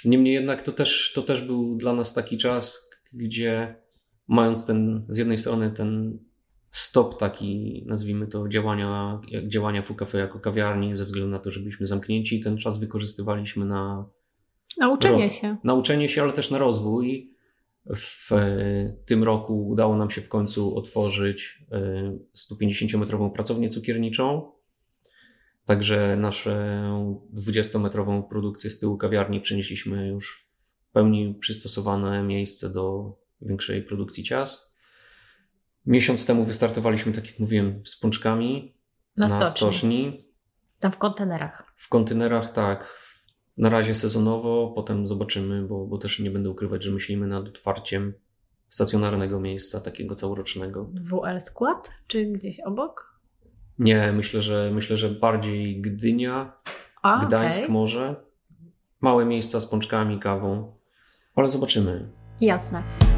Niemniej 0.05 0.33
jednak 0.33 0.61
to 0.61 0.71
też, 0.71 1.11
to 1.15 1.21
też 1.21 1.41
był 1.41 1.77
dla 1.77 1.93
nas 1.93 2.13
taki 2.13 2.37
czas, 2.37 2.89
gdzie 3.13 3.75
mając 4.31 4.65
ten, 4.65 5.05
z 5.09 5.17
jednej 5.17 5.37
strony 5.37 5.71
ten 5.71 6.19
stop 6.71 7.19
taki, 7.19 7.83
nazwijmy 7.87 8.27
to, 8.27 8.47
działania, 8.47 9.21
działania 9.47 9.81
FUKAFE 9.81 10.17
jako 10.17 10.39
kawiarni, 10.39 10.97
ze 10.97 11.05
względu 11.05 11.29
na 11.29 11.39
to, 11.39 11.51
że 11.51 11.59
byliśmy 11.59 11.87
zamknięci, 11.87 12.39
ten 12.39 12.57
czas 12.57 12.79
wykorzystywaliśmy 12.79 13.65
na 13.65 14.05
nauczenie 14.77 15.29
się. 15.29 15.57
Nauczenie 15.63 16.09
się, 16.09 16.21
ale 16.23 16.33
też 16.33 16.51
na 16.51 16.57
rozwój. 16.57 17.31
W 17.95 18.31
e, 18.31 18.95
tym 19.05 19.23
roku 19.23 19.67
udało 19.67 19.97
nam 19.97 20.09
się 20.09 20.21
w 20.21 20.29
końcu 20.29 20.77
otworzyć 20.77 21.65
150-metrową 22.37 23.27
e, 23.27 23.33
pracownię 23.33 23.69
cukierniczą. 23.69 24.51
Także 25.65 26.17
naszą 26.17 27.21
20-metrową 27.33 28.23
produkcję 28.23 28.69
z 28.69 28.79
tyłu 28.79 28.97
kawiarni 28.97 29.41
przenieśliśmy 29.41 30.07
już 30.07 30.47
w 30.89 30.91
pełni 30.91 31.35
przystosowane 31.39 32.23
miejsce 32.23 32.73
do 32.73 33.15
większej 33.41 33.83
produkcji 33.83 34.23
ciast. 34.23 34.75
Miesiąc 35.85 36.25
temu 36.25 36.43
wystartowaliśmy, 36.43 37.11
tak 37.11 37.27
jak 37.27 37.39
mówiłem, 37.39 37.81
z 37.85 37.97
pączkami 37.97 38.75
na, 39.17 39.27
na 39.27 39.35
stoczni. 39.35 39.57
stoczni. 39.57 40.25
Tam 40.79 40.91
w 40.91 40.97
kontenerach. 40.97 41.73
W 41.75 41.89
kontenerach, 41.89 42.53
tak. 42.53 43.01
Na 43.57 43.69
razie 43.69 43.95
sezonowo, 43.95 44.71
potem 44.75 45.07
zobaczymy, 45.07 45.67
bo, 45.67 45.87
bo 45.87 45.97
też 45.97 46.19
nie 46.19 46.31
będę 46.31 46.49
ukrywać, 46.49 46.83
że 46.83 46.91
myślimy 46.91 47.27
nad 47.27 47.47
otwarciem 47.47 48.13
stacjonarnego 48.69 49.39
miejsca, 49.39 49.79
takiego 49.81 50.15
całorocznego. 50.15 50.89
WL 50.93 51.39
skład, 51.39 51.91
czy 52.07 52.25
gdzieś 52.25 52.59
obok? 52.59 53.19
Nie, 53.79 54.11
myślę, 54.11 54.41
że 54.41 54.71
myślę, 54.73 54.97
że 54.97 55.09
bardziej 55.09 55.81
Gdynia, 55.81 56.53
A, 57.01 57.25
Gdańsk 57.25 57.59
okay. 57.59 57.71
może. 57.71 58.15
Małe 59.01 59.25
miejsca 59.25 59.59
z 59.59 59.65
pączkami, 59.65 60.19
kawą, 60.19 60.75
ale 61.35 61.49
zobaczymy. 61.49 62.09
Jasne. 62.41 63.10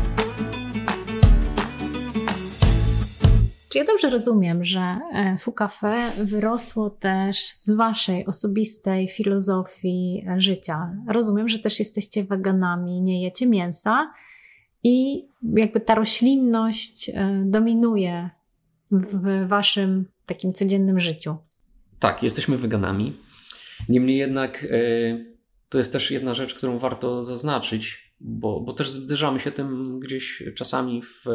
Czy 3.73 3.79
ja 3.79 3.85
dobrze 3.85 4.09
rozumiem, 4.09 4.65
że 4.65 4.79
e, 4.79 5.37
Fukafe 5.39 6.11
wyrosło 6.17 6.89
też 6.89 7.45
z 7.45 7.71
Waszej 7.71 8.25
osobistej 8.25 9.07
filozofii 9.07 10.25
e, 10.27 10.39
życia? 10.39 10.95
Rozumiem, 11.07 11.49
że 11.49 11.59
też 11.59 11.79
jesteście 11.79 12.23
weganami, 12.23 13.01
nie 13.01 13.23
jecie 13.23 13.47
mięsa 13.47 14.13
i 14.83 15.25
jakby 15.55 15.79
ta 15.79 15.95
roślinność 15.95 17.09
e, 17.09 17.43
dominuje 17.45 18.29
w 18.91 19.47
Waszym 19.47 20.05
takim 20.25 20.53
codziennym 20.53 20.99
życiu. 20.99 21.37
Tak, 21.99 22.23
jesteśmy 22.23 22.57
weganami. 22.57 23.17
Niemniej 23.89 24.17
jednak 24.17 24.67
to 25.69 25.77
jest 25.77 25.93
też 25.93 26.11
jedna 26.11 26.33
rzecz, 26.33 26.55
którą 26.55 26.79
warto 26.79 27.25
zaznaczyć, 27.25 28.13
bo, 28.19 28.61
bo 28.61 28.73
też 28.73 28.89
zderzamy 28.89 29.39
się 29.39 29.51
tym 29.51 29.99
gdzieś 29.99 30.43
czasami 30.55 31.01
w 31.01 31.25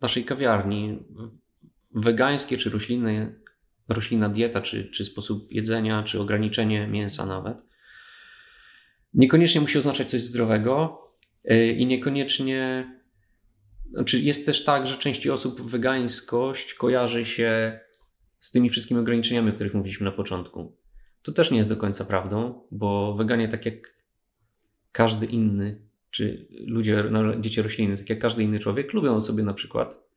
naszej 0.00 0.24
kawiarni, 0.24 0.98
wegańskie 1.94 2.58
czy 2.58 2.70
roślinne, 2.70 3.34
roślinna 3.88 4.28
dieta, 4.28 4.60
czy, 4.60 4.90
czy 4.90 5.04
sposób 5.04 5.52
jedzenia, 5.52 6.02
czy 6.02 6.20
ograniczenie 6.20 6.86
mięsa 6.86 7.26
nawet, 7.26 7.62
niekoniecznie 9.14 9.60
musi 9.60 9.78
oznaczać 9.78 10.10
coś 10.10 10.20
zdrowego 10.20 11.02
y, 11.50 11.72
i 11.72 11.86
niekoniecznie. 11.86 12.90
Znaczy 13.92 14.20
jest 14.20 14.46
też 14.46 14.64
tak, 14.64 14.86
że 14.86 14.96
części 14.96 15.30
osób 15.30 15.70
wegańskość 15.70 16.74
kojarzy 16.74 17.24
się 17.24 17.80
z 18.38 18.50
tymi 18.50 18.70
wszystkimi 18.70 19.00
ograniczeniami, 19.00 19.50
o 19.50 19.54
których 19.54 19.74
mówiliśmy 19.74 20.04
na 20.04 20.12
początku. 20.12 20.76
To 21.22 21.32
też 21.32 21.50
nie 21.50 21.56
jest 21.56 21.68
do 21.68 21.76
końca 21.76 22.04
prawdą, 22.04 22.60
bo 22.70 23.14
weganie, 23.14 23.48
tak 23.48 23.66
jak 23.66 23.94
każdy 24.92 25.26
inny 25.26 25.87
czy 26.10 26.48
ludzie, 26.66 27.04
no, 27.10 27.40
dzieci 27.40 27.62
rośliny, 27.62 27.96
tak 27.96 28.10
jak 28.10 28.18
każdy 28.18 28.42
inny 28.42 28.58
człowiek, 28.58 28.92
lubią 28.92 29.20
sobie 29.20 29.42
na 29.42 29.54
przykład 29.54 30.08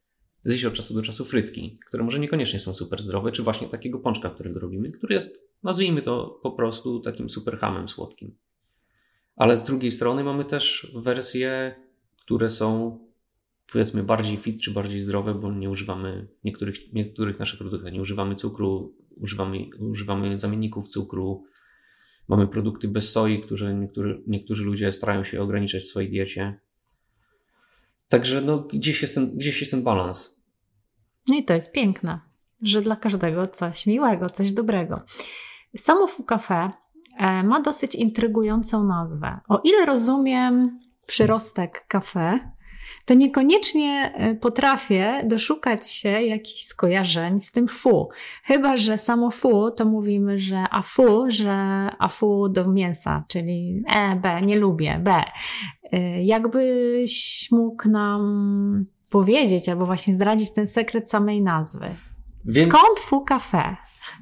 zjeść 0.43 0.65
od 0.65 0.73
czasu 0.73 0.93
do 0.93 1.01
czasu 1.01 1.25
frytki, 1.25 1.79
które 1.87 2.03
może 2.03 2.19
niekoniecznie 2.19 2.59
są 2.59 2.73
super 2.73 3.01
zdrowe, 3.01 3.31
czy 3.31 3.43
właśnie 3.43 3.67
takiego 3.67 3.99
pączka, 3.99 4.29
którego 4.29 4.59
robimy, 4.59 4.91
który 4.91 5.13
jest, 5.13 5.49
nazwijmy 5.63 6.01
to 6.01 6.39
po 6.43 6.51
prostu 6.51 6.99
takim 6.99 7.29
super 7.29 7.57
hamem 7.57 7.89
słodkim. 7.89 8.35
Ale 9.35 9.55
z 9.55 9.63
drugiej 9.63 9.91
strony 9.91 10.23
mamy 10.23 10.45
też 10.45 10.91
wersje, 10.95 11.75
które 12.25 12.49
są 12.49 12.99
powiedzmy 13.71 14.03
bardziej 14.03 14.37
fit 14.37 14.61
czy 14.61 14.71
bardziej 14.71 15.01
zdrowe, 15.01 15.33
bo 15.35 15.51
nie 15.51 15.69
używamy 15.69 16.27
niektórych, 16.43 16.93
niektórych 16.93 17.39
naszych 17.39 17.59
produktach, 17.59 17.93
nie 17.93 18.01
używamy 18.01 18.35
cukru, 18.35 18.95
używamy, 19.15 19.69
używamy 19.79 20.39
zamienników 20.39 20.87
cukru, 20.87 21.43
Mamy 22.31 22.47
produkty 22.47 22.87
bez 22.87 23.11
soi, 23.11 23.41
które 23.41 23.73
niektórzy, 23.73 24.23
niektórzy 24.27 24.65
ludzie 24.65 24.93
starają 24.93 25.23
się 25.23 25.41
ograniczać 25.41 25.83
w 25.83 25.85
swojej 25.85 26.09
diecie. 26.09 26.59
Także 28.09 28.41
no, 28.41 28.59
gdzieś, 28.59 29.01
jest 29.01 29.15
ten, 29.15 29.37
gdzieś 29.37 29.61
jest 29.61 29.71
ten 29.71 29.83
balans. 29.83 30.41
No 31.27 31.35
i 31.35 31.45
to 31.45 31.53
jest 31.53 31.71
piękne, 31.71 32.19
że 32.63 32.81
dla 32.81 32.95
każdego 32.95 33.45
coś 33.45 33.85
miłego, 33.85 34.29
coś 34.29 34.51
dobrego. 34.51 35.01
Samo 35.77 36.07
Fukafe 36.07 36.71
e, 37.17 37.43
ma 37.43 37.61
dosyć 37.61 37.95
intrygującą 37.95 38.83
nazwę. 38.83 39.33
O 39.47 39.61
ile 39.63 39.85
rozumiem 39.85 40.79
przyrostek 41.07 41.85
kafe, 41.87 42.51
to 43.05 43.13
niekoniecznie 43.13 44.13
e, 44.15 44.35
potrafię 44.35 45.21
doszukać 45.23 45.89
się 45.89 46.09
jakichś 46.09 46.61
skojarzeń 46.61 47.41
z 47.41 47.51
tym 47.51 47.67
fu. 47.67 48.09
Chyba, 48.43 48.77
że 48.77 48.97
samo 48.97 49.31
fu 49.31 49.71
to 49.71 49.85
mówimy, 49.85 50.37
że 50.37 50.65
afu, 50.71 51.25
że 51.27 51.87
afu 51.99 52.49
do 52.49 52.71
mięsa, 52.71 53.25
czyli 53.27 53.83
e, 53.95 54.15
b, 54.15 54.41
nie 54.41 54.55
lubię, 54.55 54.99
b. 55.03 55.21
E, 55.91 56.23
jakbyś 56.23 57.47
mógł 57.51 57.89
nam 57.89 58.85
powiedzieć 59.09 59.69
albo 59.69 59.85
właśnie 59.85 60.15
zdradzić 60.15 60.53
ten 60.53 60.67
sekret 60.67 61.09
samej 61.09 61.41
nazwy. 61.41 61.87
Więc, 62.45 62.73
Skąd 62.73 62.99
fu? 62.99 63.25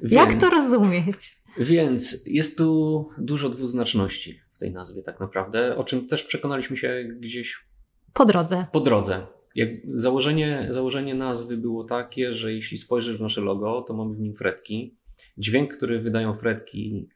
Więc, 0.02 0.12
Jak 0.12 0.34
to 0.34 0.50
rozumieć? 0.50 1.40
Więc 1.58 2.26
jest 2.26 2.58
tu 2.58 3.08
dużo 3.18 3.48
dwuznaczności 3.48 4.40
w 4.52 4.58
tej 4.58 4.72
nazwie 4.72 5.02
tak 5.02 5.20
naprawdę, 5.20 5.76
o 5.76 5.84
czym 5.84 6.06
też 6.06 6.22
przekonaliśmy 6.22 6.76
się 6.76 7.04
gdzieś 7.20 7.69
po 8.14 8.24
drodze. 8.24 8.66
Po 8.72 8.80
drodze. 8.80 9.26
Jak 9.54 9.68
założenie, 9.84 10.68
założenie 10.70 11.14
nazwy 11.14 11.56
było 11.56 11.84
takie, 11.84 12.32
że 12.32 12.54
jeśli 12.54 12.78
spojrzysz 12.78 13.18
w 13.18 13.20
nasze 13.20 13.40
logo, 13.40 13.82
to 13.82 13.94
mamy 13.94 14.14
w 14.14 14.20
nim 14.20 14.34
fretki. 14.34 14.96
Dźwięk, 15.38 15.76
który 15.76 16.00
wydają 16.00 16.34
fretki, 16.34 17.08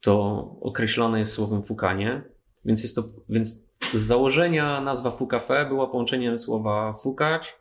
to 0.00 0.40
określone 0.60 1.18
jest 1.18 1.32
słowem 1.32 1.62
fukanie, 1.62 2.22
więc 2.64 2.82
jest 2.82 2.96
to, 2.96 3.04
więc 3.28 3.68
z 3.94 4.00
założenia 4.00 4.80
nazwa 4.80 5.10
Fukafe 5.10 5.66
była 5.68 5.86
połączeniem 5.86 6.38
słowa 6.38 6.94
fukać 7.02 7.56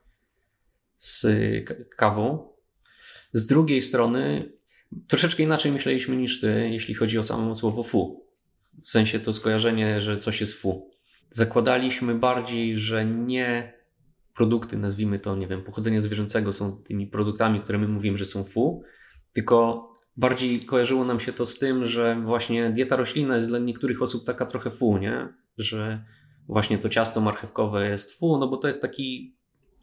z 0.97 1.27
kawą. 1.97 2.49
Z 3.33 3.45
drugiej 3.45 3.81
strony 3.81 4.51
troszeczkę 5.07 5.43
inaczej 5.43 5.71
myśleliśmy 5.71 6.15
niż 6.17 6.41
ty, 6.41 6.69
jeśli 6.71 6.93
chodzi 6.93 7.19
o 7.19 7.23
samo 7.23 7.55
słowo 7.55 7.83
fu. 7.83 8.25
W 8.83 8.89
sensie 8.89 9.19
to 9.19 9.33
skojarzenie, 9.33 10.01
że 10.01 10.17
coś 10.17 10.41
jest 10.41 10.53
fu 10.53 10.94
zakładaliśmy 11.35 12.15
bardziej, 12.15 12.77
że 12.77 13.05
nie 13.05 13.73
produkty, 14.35 14.77
nazwijmy 14.77 15.19
to, 15.19 15.35
nie 15.35 15.47
wiem, 15.47 15.63
pochodzenia 15.63 16.01
zwierzęcego 16.01 16.53
są 16.53 16.77
tymi 16.83 17.07
produktami, 17.07 17.61
które 17.61 17.77
my 17.77 17.87
mówimy, 17.87 18.17
że 18.17 18.25
są 18.25 18.43
fu, 18.43 18.83
tylko 19.33 19.87
bardziej 20.17 20.59
kojarzyło 20.59 21.05
nam 21.05 21.19
się 21.19 21.33
to 21.33 21.45
z 21.45 21.59
tym, 21.59 21.85
że 21.85 22.21
właśnie 22.23 22.69
dieta 22.69 22.95
roślinna 22.95 23.37
jest 23.37 23.49
dla 23.49 23.59
niektórych 23.59 24.01
osób 24.01 24.25
taka 24.25 24.45
trochę 24.45 24.71
fu, 24.71 24.97
nie? 24.97 25.27
Że 25.57 26.05
właśnie 26.47 26.77
to 26.77 26.89
ciasto 26.89 27.21
marchewkowe 27.21 27.89
jest 27.89 28.19
fu, 28.19 28.37
no 28.37 28.47
bo 28.47 28.57
to 28.57 28.67
jest 28.67 28.81
taki 28.81 29.35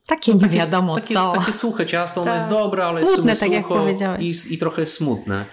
takie 0.06 0.35
no, 0.35 0.40
nie 0.40 0.49
wiadomo 0.49 0.94
takie, 0.94 1.14
co. 1.14 1.32
Takie 1.32 1.52
suche 1.52 1.87
ciasto, 1.87 2.23
ono 2.23 2.35
jest 2.35 2.49
tak. 2.49 2.59
dobre, 2.59 2.85
ale 2.85 3.00
smutne, 3.00 3.30
jest 3.30 3.42
tak 3.42 3.52
sucho 3.52 3.87
i, 4.18 4.32
i 4.50 4.59
trochę 4.59 4.87
smutne. 4.87 5.44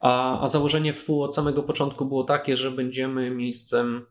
A, 0.00 0.42
a 0.42 0.48
założenie 0.48 0.94
FU 0.94 1.22
od 1.22 1.34
samego 1.34 1.62
początku 1.62 2.06
było 2.06 2.24
takie, 2.24 2.56
że 2.56 2.70
będziemy 2.70 3.30
miejscem 3.30 4.06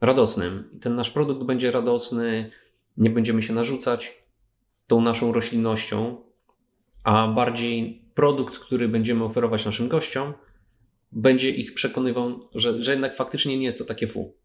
radosnym. 0.00 0.78
Ten 0.80 0.94
nasz 0.94 1.10
produkt 1.10 1.44
będzie 1.44 1.70
radosny, 1.70 2.50
nie 2.96 3.10
będziemy 3.10 3.42
się 3.42 3.52
narzucać 3.52 4.24
tą 4.86 5.00
naszą 5.00 5.32
roślinnością, 5.32 6.16
a 7.04 7.28
bardziej 7.28 8.04
produkt, 8.14 8.58
który 8.58 8.88
będziemy 8.88 9.24
oferować 9.24 9.64
naszym 9.64 9.88
gościom, 9.88 10.34
będzie 11.12 11.50
ich 11.50 11.74
przekonywał, 11.74 12.48
że, 12.54 12.80
że 12.82 12.90
jednak 12.90 13.16
faktycznie 13.16 13.58
nie 13.58 13.64
jest 13.64 13.78
to 13.78 13.84
takie 13.84 14.06
fu. 14.06 14.36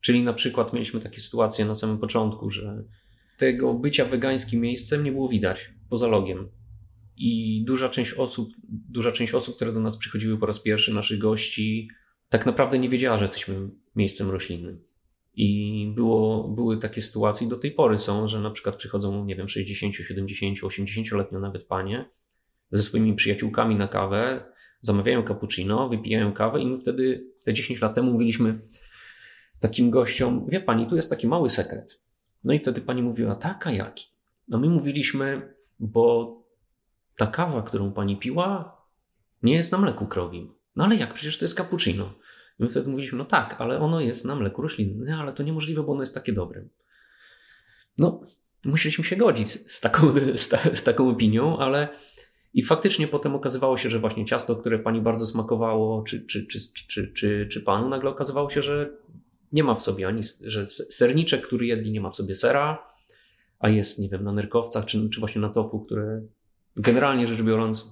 Czyli 0.00 0.22
na 0.22 0.32
przykład 0.32 0.72
mieliśmy 0.72 1.00
takie 1.00 1.20
sytuacje 1.20 1.64
na 1.64 1.74
samym 1.74 1.98
początku, 1.98 2.50
że 2.50 2.84
tego 3.38 3.74
bycia 3.74 4.04
wegańskim 4.04 4.60
miejscem 4.60 5.04
nie 5.04 5.12
było 5.12 5.28
widać 5.28 5.70
poza 5.88 6.08
logiem. 6.08 6.48
I 7.16 7.62
duża 7.66 7.88
część 7.88 8.14
osób, 8.14 8.48
duża 8.68 9.12
część 9.12 9.34
osób, 9.34 9.56
które 9.56 9.72
do 9.72 9.80
nas 9.80 9.96
przychodziły 9.96 10.38
po 10.38 10.46
raz 10.46 10.60
pierwszy, 10.62 10.94
naszych 10.94 11.18
gości, 11.18 11.88
tak 12.28 12.46
naprawdę 12.46 12.78
nie 12.78 12.88
wiedziała, 12.88 13.18
że 13.18 13.24
jesteśmy 13.24 13.70
miejscem 13.96 14.30
roślinnym. 14.30 14.84
I 15.40 15.92
było, 15.94 16.48
były 16.48 16.78
takie 16.78 17.00
sytuacje, 17.00 17.48
do 17.48 17.58
tej 17.58 17.72
pory 17.72 17.98
są, 17.98 18.28
że 18.28 18.40
na 18.40 18.50
przykład 18.50 18.76
przychodzą, 18.76 19.24
nie 19.24 19.36
wiem, 19.36 19.48
60, 19.48 19.94
70, 19.94 20.58
80-letnie 20.58 21.38
nawet 21.38 21.64
panie 21.64 22.10
ze 22.72 22.82
swoimi 22.82 23.14
przyjaciółkami 23.14 23.76
na 23.76 23.88
kawę, 23.88 24.44
zamawiają 24.80 25.24
cappuccino, 25.24 25.88
wypijają 25.88 26.32
kawę 26.32 26.60
i 26.60 26.66
my 26.66 26.78
wtedy, 26.78 27.26
te 27.44 27.52
10 27.52 27.80
lat 27.80 27.94
temu 27.94 28.12
mówiliśmy 28.12 28.60
takim 29.60 29.90
gościom, 29.90 30.46
wie 30.48 30.60
pani, 30.60 30.86
tu 30.86 30.96
jest 30.96 31.10
taki 31.10 31.26
mały 31.26 31.50
sekret. 31.50 32.02
No 32.44 32.52
i 32.52 32.58
wtedy 32.58 32.80
pani 32.80 33.02
mówiła, 33.02 33.34
tak, 33.34 33.66
a 33.66 33.70
jaki? 33.70 34.06
No 34.48 34.58
my 34.58 34.68
mówiliśmy, 34.68 35.54
bo 35.80 36.36
ta 37.16 37.26
kawa, 37.26 37.62
którą 37.62 37.92
pani 37.92 38.16
piła, 38.16 38.76
nie 39.42 39.54
jest 39.54 39.72
na 39.72 39.78
mleku 39.78 40.06
krowim. 40.06 40.54
No 40.76 40.84
ale 40.84 40.96
jak? 40.96 41.14
Przecież 41.14 41.38
to 41.38 41.44
jest 41.44 41.56
cappuccino. 41.56 42.14
My 42.58 42.68
wtedy 42.68 42.88
mówiliśmy, 42.88 43.18
no 43.18 43.24
tak, 43.24 43.56
ale 43.58 43.80
ono 43.80 44.00
jest 44.00 44.24
na 44.24 44.36
mleku 44.36 44.62
roślinnym. 44.62 45.14
Ale 45.20 45.32
to 45.32 45.42
niemożliwe, 45.42 45.82
bo 45.82 45.92
ono 45.92 46.02
jest 46.02 46.14
takie 46.14 46.32
dobre. 46.32 46.64
No, 47.98 48.20
musieliśmy 48.64 49.04
się 49.04 49.16
godzić 49.16 49.50
z 49.50 49.80
taką, 49.80 50.12
z, 50.36 50.48
ta, 50.48 50.58
z 50.74 50.82
taką 50.82 51.10
opinią, 51.10 51.58
ale 51.58 51.88
i 52.54 52.62
faktycznie 52.62 53.08
potem 53.08 53.34
okazywało 53.34 53.76
się, 53.76 53.90
że 53.90 53.98
właśnie 53.98 54.24
ciasto, 54.24 54.56
które 54.56 54.78
pani 54.78 55.00
bardzo 55.00 55.26
smakowało, 55.26 56.02
czy, 56.02 56.26
czy, 56.26 56.46
czy, 56.46 56.58
czy, 56.88 57.12
czy, 57.12 57.48
czy 57.50 57.60
panu, 57.60 57.88
nagle 57.88 58.10
okazywało 58.10 58.50
się, 58.50 58.62
że 58.62 58.90
nie 59.52 59.64
ma 59.64 59.74
w 59.74 59.82
sobie 59.82 60.08
ani, 60.08 60.22
że 60.44 60.66
serniczek, 60.66 61.46
który 61.46 61.66
jedli, 61.66 61.92
nie 61.92 62.00
ma 62.00 62.10
w 62.10 62.16
sobie 62.16 62.34
sera, 62.34 62.88
a 63.58 63.68
jest, 63.68 63.98
nie 63.98 64.08
wiem, 64.08 64.24
na 64.24 64.32
nerkowcach, 64.32 64.84
czy, 64.84 65.10
czy 65.10 65.20
właśnie 65.20 65.40
na 65.40 65.48
tofu, 65.48 65.80
które 65.80 66.22
generalnie 66.76 67.26
rzecz 67.26 67.42
biorąc, 67.42 67.90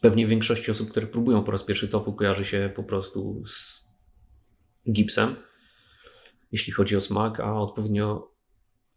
pewnie 0.00 0.26
większości 0.26 0.70
osób, 0.70 0.90
które 0.90 1.06
próbują 1.06 1.44
po 1.44 1.52
raz 1.52 1.62
pierwszy 1.62 1.88
tofu, 1.88 2.12
kojarzy 2.12 2.44
się 2.44 2.70
po 2.74 2.82
prostu 2.82 3.42
z 3.46 3.88
gipsem, 4.92 5.34
jeśli 6.52 6.72
chodzi 6.72 6.96
o 6.96 7.00
smak, 7.00 7.40
a 7.40 7.60
odpowiednio 7.60 8.30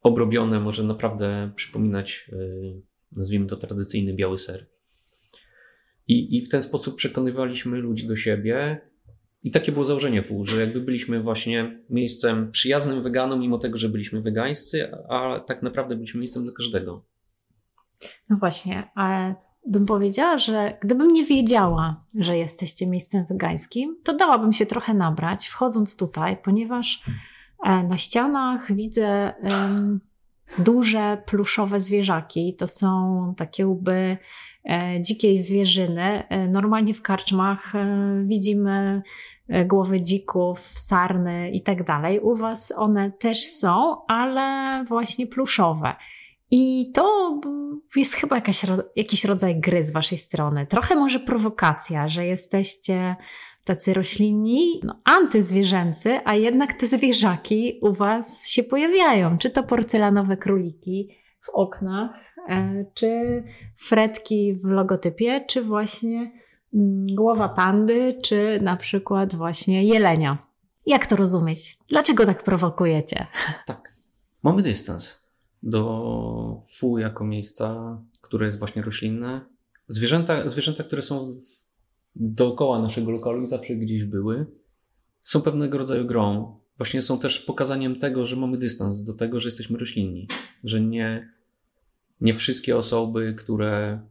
obrobione 0.01 0.60
może 0.60 0.84
naprawdę 0.84 1.51
przypominać, 1.56 2.30
y, 2.34 2.82
nazwijmy 3.18 3.48
to 3.48 3.56
tradycyjny 3.56 4.13
biały 4.13 4.38
ser. 4.38 4.68
I, 6.08 6.38
I 6.38 6.42
w 6.42 6.50
ten 6.50 6.62
sposób 6.62 6.96
przekonywaliśmy 6.96 7.77
ludzi 7.77 8.08
do 8.08 8.16
siebie, 8.16 8.82
i 9.44 9.51
takie 9.51 9.72
było 9.72 9.86
założenie 9.86 10.24
FU, 10.24 10.46
że 10.46 10.62
jakby 10.62 10.82
byliśmy 10.82 11.24
właśnie 11.24 11.80
miejscem 11.89 12.51
przyjaznym 12.51 13.04
weganom, 13.04 13.39
mimo 13.39 13.58
tego, 13.58 13.77
że 13.77 13.89
byliśmy 13.89 14.22
wegańscy, 14.22 14.92
a 15.10 15.39
tak 15.39 15.63
naprawdę 15.63 15.96
byliśmy 15.96 16.20
miejscem 16.20 16.44
dla 16.44 16.54
każdego. 16.54 17.06
No 18.30 18.38
właśnie, 18.38 18.89
ale 18.96 19.36
bym 19.68 19.86
powiedziała, 19.86 20.38
że 20.38 20.78
gdybym 20.82 21.14
nie 21.14 21.26
wiedziała, 21.26 22.04
że 22.16 22.38
jesteście 22.38 22.88
miejscem 22.88 23.26
wegańskim, 23.26 23.98
to 24.04 24.14
dałabym 24.14 24.54
się 24.54 24.66
trochę 24.66 24.94
nabrać, 24.94 25.48
wchodząc 25.48 25.98
tutaj, 25.98 26.38
ponieważ 26.44 27.04
e, 27.66 27.84
na 27.84 27.98
ścianach 27.98 28.74
widzę 28.74 29.34
um, 29.44 30.00
duże 30.60 31.24
pluszowe 31.26 31.82
zwierzaki. 31.82 32.56
To 32.56 32.68
są 32.68 33.34
takie 33.38 33.68
łby 33.68 34.18
e, 34.70 35.01
dzikiej 35.01 35.44
zwierzyny. 35.44 36.27
E, 36.30 36.48
normalnie 36.48 36.94
w 36.94 37.01
karczmach 37.01 37.75
e, 37.75 37.88
widzimy 38.25 39.01
głowy 39.66 40.01
dzików, 40.01 40.60
sarny 40.60 41.51
i 41.51 41.62
tak 41.62 41.84
dalej. 41.84 42.20
U 42.20 42.36
Was 42.36 42.74
one 42.75 43.12
też 43.12 43.44
są, 43.44 44.06
ale 44.08 44.84
właśnie 44.86 45.27
pluszowe. 45.27 45.96
I 46.51 46.92
to 46.92 47.40
jest 47.96 48.14
chyba 48.14 48.36
jakaś, 48.36 48.62
jakiś 48.96 49.25
rodzaj 49.25 49.60
gry 49.60 49.86
z 49.86 49.92
Waszej 49.92 50.18
strony. 50.18 50.68
Trochę 50.68 50.96
może 50.96 51.20
prowokacja, 51.20 52.07
że 52.07 52.25
jesteście 52.25 53.16
tacy 53.64 53.94
roślinni, 53.94 54.81
no, 54.83 55.01
antyzwierzęcy, 55.03 56.20
a 56.25 56.36
jednak 56.36 56.74
te 56.74 56.88
zwierzaki 56.88 57.79
u 57.81 57.94
Was 57.94 58.48
się 58.48 58.64
pojawiają. 58.64 59.38
Czy 59.38 59.50
to 59.50 59.64
porcelanowe 59.64 60.38
króliki 60.38 61.10
w 61.42 61.50
oknach, 61.50 62.36
e, 62.50 62.86
czy 62.94 63.44
fretki 63.75 64.53
w 64.53 64.66
logotypie, 64.66 65.46
czy 65.48 65.62
właśnie 65.62 66.31
mm, 66.74 67.07
głowa 67.16 67.50
pandy, 67.50 68.18
czy 68.24 68.62
na 68.62 68.77
przykład 68.77 69.36
właśnie 69.36 69.83
jelenia. 69.83 70.48
Jak 70.86 71.07
to 71.07 71.16
rozumieć? 71.16 71.77
Dlaczego 71.90 72.25
tak 72.25 72.44
prowokujecie? 72.44 73.27
Tak. 73.66 73.94
Mamy 74.44 74.62
dystans 74.62 75.26
do 75.63 76.65
fu 76.72 76.98
jako 76.98 77.25
miejsca, 77.25 77.98
które 78.22 78.46
jest 78.46 78.59
właśnie 78.59 78.81
roślinne. 78.81 79.41
Zwierzęta, 79.87 80.50
zwierzęta 80.50 80.83
które 80.83 81.01
są 81.01 81.39
dookoła 82.15 82.81
naszego 82.81 83.11
lokalu 83.11 83.43
i 83.43 83.48
zawsze 83.48 83.75
gdzieś 83.75 84.03
były, 84.03 84.46
są 85.22 85.41
pewnego 85.41 85.77
rodzaju 85.77 86.05
grą. 86.05 86.57
Właśnie 86.77 87.01
są 87.01 87.20
też 87.20 87.39
pokazaniem 87.39 88.00
tego, 88.00 88.25
że 88.25 88.35
mamy 88.35 88.57
dystans 88.57 89.03
do 89.03 89.13
tego, 89.13 89.39
że 89.39 89.48
jesteśmy 89.48 89.77
roślinni. 89.77 90.27
Że 90.63 90.81
nie, 90.81 91.33
nie 92.22 92.33
wszystkie 92.33 92.77
osoby, 92.77 93.35
które 93.37 94.01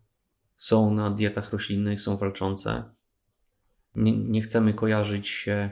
są 0.56 0.94
na 0.94 1.10
dietach 1.10 1.52
roślinnych, 1.52 2.00
są 2.00 2.16
walczące. 2.16 2.84
Nie, 3.96 4.18
nie 4.18 4.42
chcemy 4.42 4.74
kojarzyć 4.74 5.28
się 5.28 5.70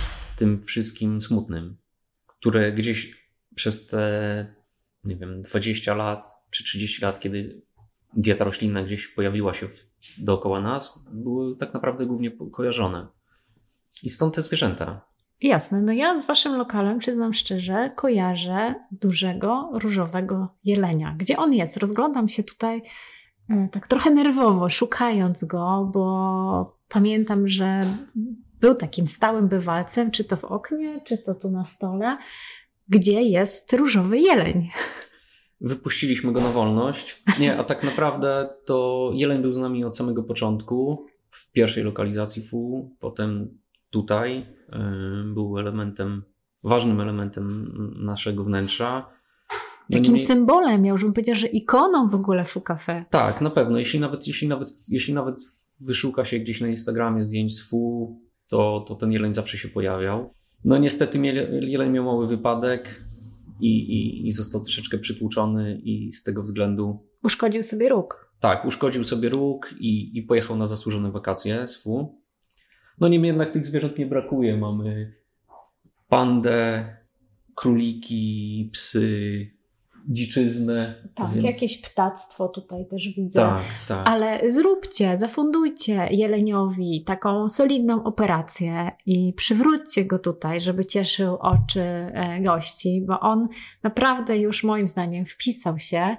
z 0.00 0.36
tym 0.38 0.62
wszystkim 0.62 1.22
smutnym, 1.22 1.76
które 2.26 2.72
gdzieś 2.72 3.28
przez 3.54 3.86
te 3.86 4.54
nie 5.06 5.16
wiem, 5.16 5.42
20 5.42 5.94
lat 5.94 6.26
czy 6.50 6.64
30 6.64 7.02
lat, 7.02 7.20
kiedy 7.20 7.62
dieta 8.16 8.44
roślinna 8.44 8.82
gdzieś 8.82 9.08
pojawiła 9.08 9.54
się 9.54 9.68
w, 9.68 9.90
dookoła 10.18 10.60
nas, 10.60 11.08
były 11.12 11.56
tak 11.56 11.74
naprawdę 11.74 12.06
głównie 12.06 12.30
kojarzone. 12.52 13.06
I 14.02 14.10
stąd 14.10 14.34
te 14.34 14.42
zwierzęta. 14.42 15.06
Jasne, 15.42 15.82
no 15.82 15.92
ja 15.92 16.20
z 16.20 16.26
waszym 16.26 16.56
lokalem, 16.56 16.98
przyznam 16.98 17.34
szczerze, 17.34 17.92
kojarzę 17.96 18.74
dużego 18.92 19.70
różowego 19.72 20.48
jelenia. 20.64 21.14
Gdzie 21.18 21.36
on 21.36 21.54
jest? 21.54 21.76
Rozglądam 21.76 22.28
się 22.28 22.42
tutaj 22.42 22.82
e, 23.50 23.68
tak 23.72 23.88
trochę 23.88 24.10
nerwowo, 24.10 24.68
szukając 24.68 25.44
go, 25.44 25.90
bo 25.94 26.78
pamiętam, 26.88 27.48
że 27.48 27.80
był 28.60 28.74
takim 28.74 29.08
stałym 29.08 29.48
bywalcem, 29.48 30.10
czy 30.10 30.24
to 30.24 30.36
w 30.36 30.44
oknie, 30.44 31.00
czy 31.04 31.18
to 31.18 31.34
tu 31.34 31.50
na 31.50 31.64
stole 31.64 32.16
gdzie 32.88 33.22
jest 33.22 33.72
różowy 33.72 34.18
jeleń. 34.18 34.70
Wypuściliśmy 35.60 36.32
go 36.32 36.40
na 36.40 36.48
wolność. 36.50 37.22
Nie, 37.40 37.58
a 37.58 37.64
tak 37.64 37.84
naprawdę 37.84 38.48
to 38.64 39.10
jeleń 39.14 39.42
był 39.42 39.52
z 39.52 39.58
nami 39.58 39.84
od 39.84 39.96
samego 39.96 40.22
początku. 40.22 41.06
W 41.30 41.52
pierwszej 41.52 41.84
lokalizacji 41.84 42.42
FU, 42.42 42.90
potem 43.00 43.58
tutaj 43.90 44.46
był 45.34 45.58
elementem, 45.58 46.22
ważnym 46.62 47.00
elementem 47.00 47.72
naszego 47.96 48.44
wnętrza. 48.44 49.06
Takim 49.92 50.18
symbolem, 50.18 50.84
ja 50.84 50.92
już 50.92 51.02
bym 51.02 51.12
powiedziała, 51.12 51.38
że 51.38 51.46
ikoną 51.46 52.08
w 52.08 52.14
ogóle 52.14 52.44
FU 52.44 52.60
Cafe. 52.60 53.04
Tak, 53.10 53.40
na 53.40 53.50
pewno. 53.50 53.78
Jeśli 53.78 54.00
nawet, 54.00 54.26
jeśli 54.26 54.48
nawet, 54.48 54.68
jeśli 54.88 55.14
nawet 55.14 55.36
wyszuka 55.80 56.24
się 56.24 56.38
gdzieś 56.38 56.60
na 56.60 56.68
Instagramie 56.68 57.22
zdjęć 57.22 57.56
z 57.56 57.68
FU, 57.68 58.16
to, 58.48 58.84
to 58.88 58.94
ten 58.94 59.12
jeleń 59.12 59.34
zawsze 59.34 59.58
się 59.58 59.68
pojawiał. 59.68 60.34
No 60.66 60.78
niestety 60.78 61.18
jeleń 61.60 61.90
miał 61.90 62.04
mały 62.04 62.26
wypadek 62.26 63.04
i, 63.60 63.78
i, 63.78 64.26
i 64.26 64.30
został 64.30 64.62
troszeczkę 64.62 64.98
przytłuczony 64.98 65.80
i 65.84 66.12
z 66.12 66.22
tego 66.22 66.42
względu... 66.42 67.06
Uszkodził 67.22 67.62
sobie 67.62 67.88
róg. 67.88 68.32
Tak, 68.40 68.64
uszkodził 68.64 69.04
sobie 69.04 69.28
róg 69.28 69.74
i, 69.78 70.18
i 70.18 70.22
pojechał 70.22 70.56
na 70.56 70.66
zasłużone 70.66 71.12
wakacje 71.12 71.68
z 71.68 71.82
FU. 71.82 72.20
No 73.00 73.08
niemniej 73.08 73.28
jednak 73.28 73.52
tych 73.52 73.66
zwierząt 73.66 73.98
nie 73.98 74.06
brakuje. 74.06 74.56
Mamy 74.56 75.12
pandę, 76.08 76.86
króliki, 77.54 78.70
psy, 78.72 79.50
dziczyznę. 80.08 80.94
Tak, 81.14 81.30
więc... 81.30 81.44
jakieś 81.44 81.80
ptactwo 81.80 82.48
tutaj 82.48 82.86
też 82.86 83.08
widzę. 83.08 83.40
Tak, 83.40 83.62
tak. 83.88 84.08
Ale 84.08 84.52
zróbcie, 84.52 85.18
zafundujcie 85.18 86.08
Jeleniowi 86.10 87.04
taką 87.06 87.48
solidną 87.48 88.04
operację 88.04 88.90
i 89.06 89.32
przywróćcie 89.36 90.04
go 90.04 90.18
tutaj, 90.18 90.60
żeby 90.60 90.84
cieszył 90.84 91.36
oczy 91.40 91.80
e, 91.80 92.40
gości, 92.40 93.04
bo 93.06 93.20
on 93.20 93.48
naprawdę 93.82 94.38
już 94.38 94.64
moim 94.64 94.88
zdaniem 94.88 95.24
wpisał 95.24 95.78
się 95.78 96.16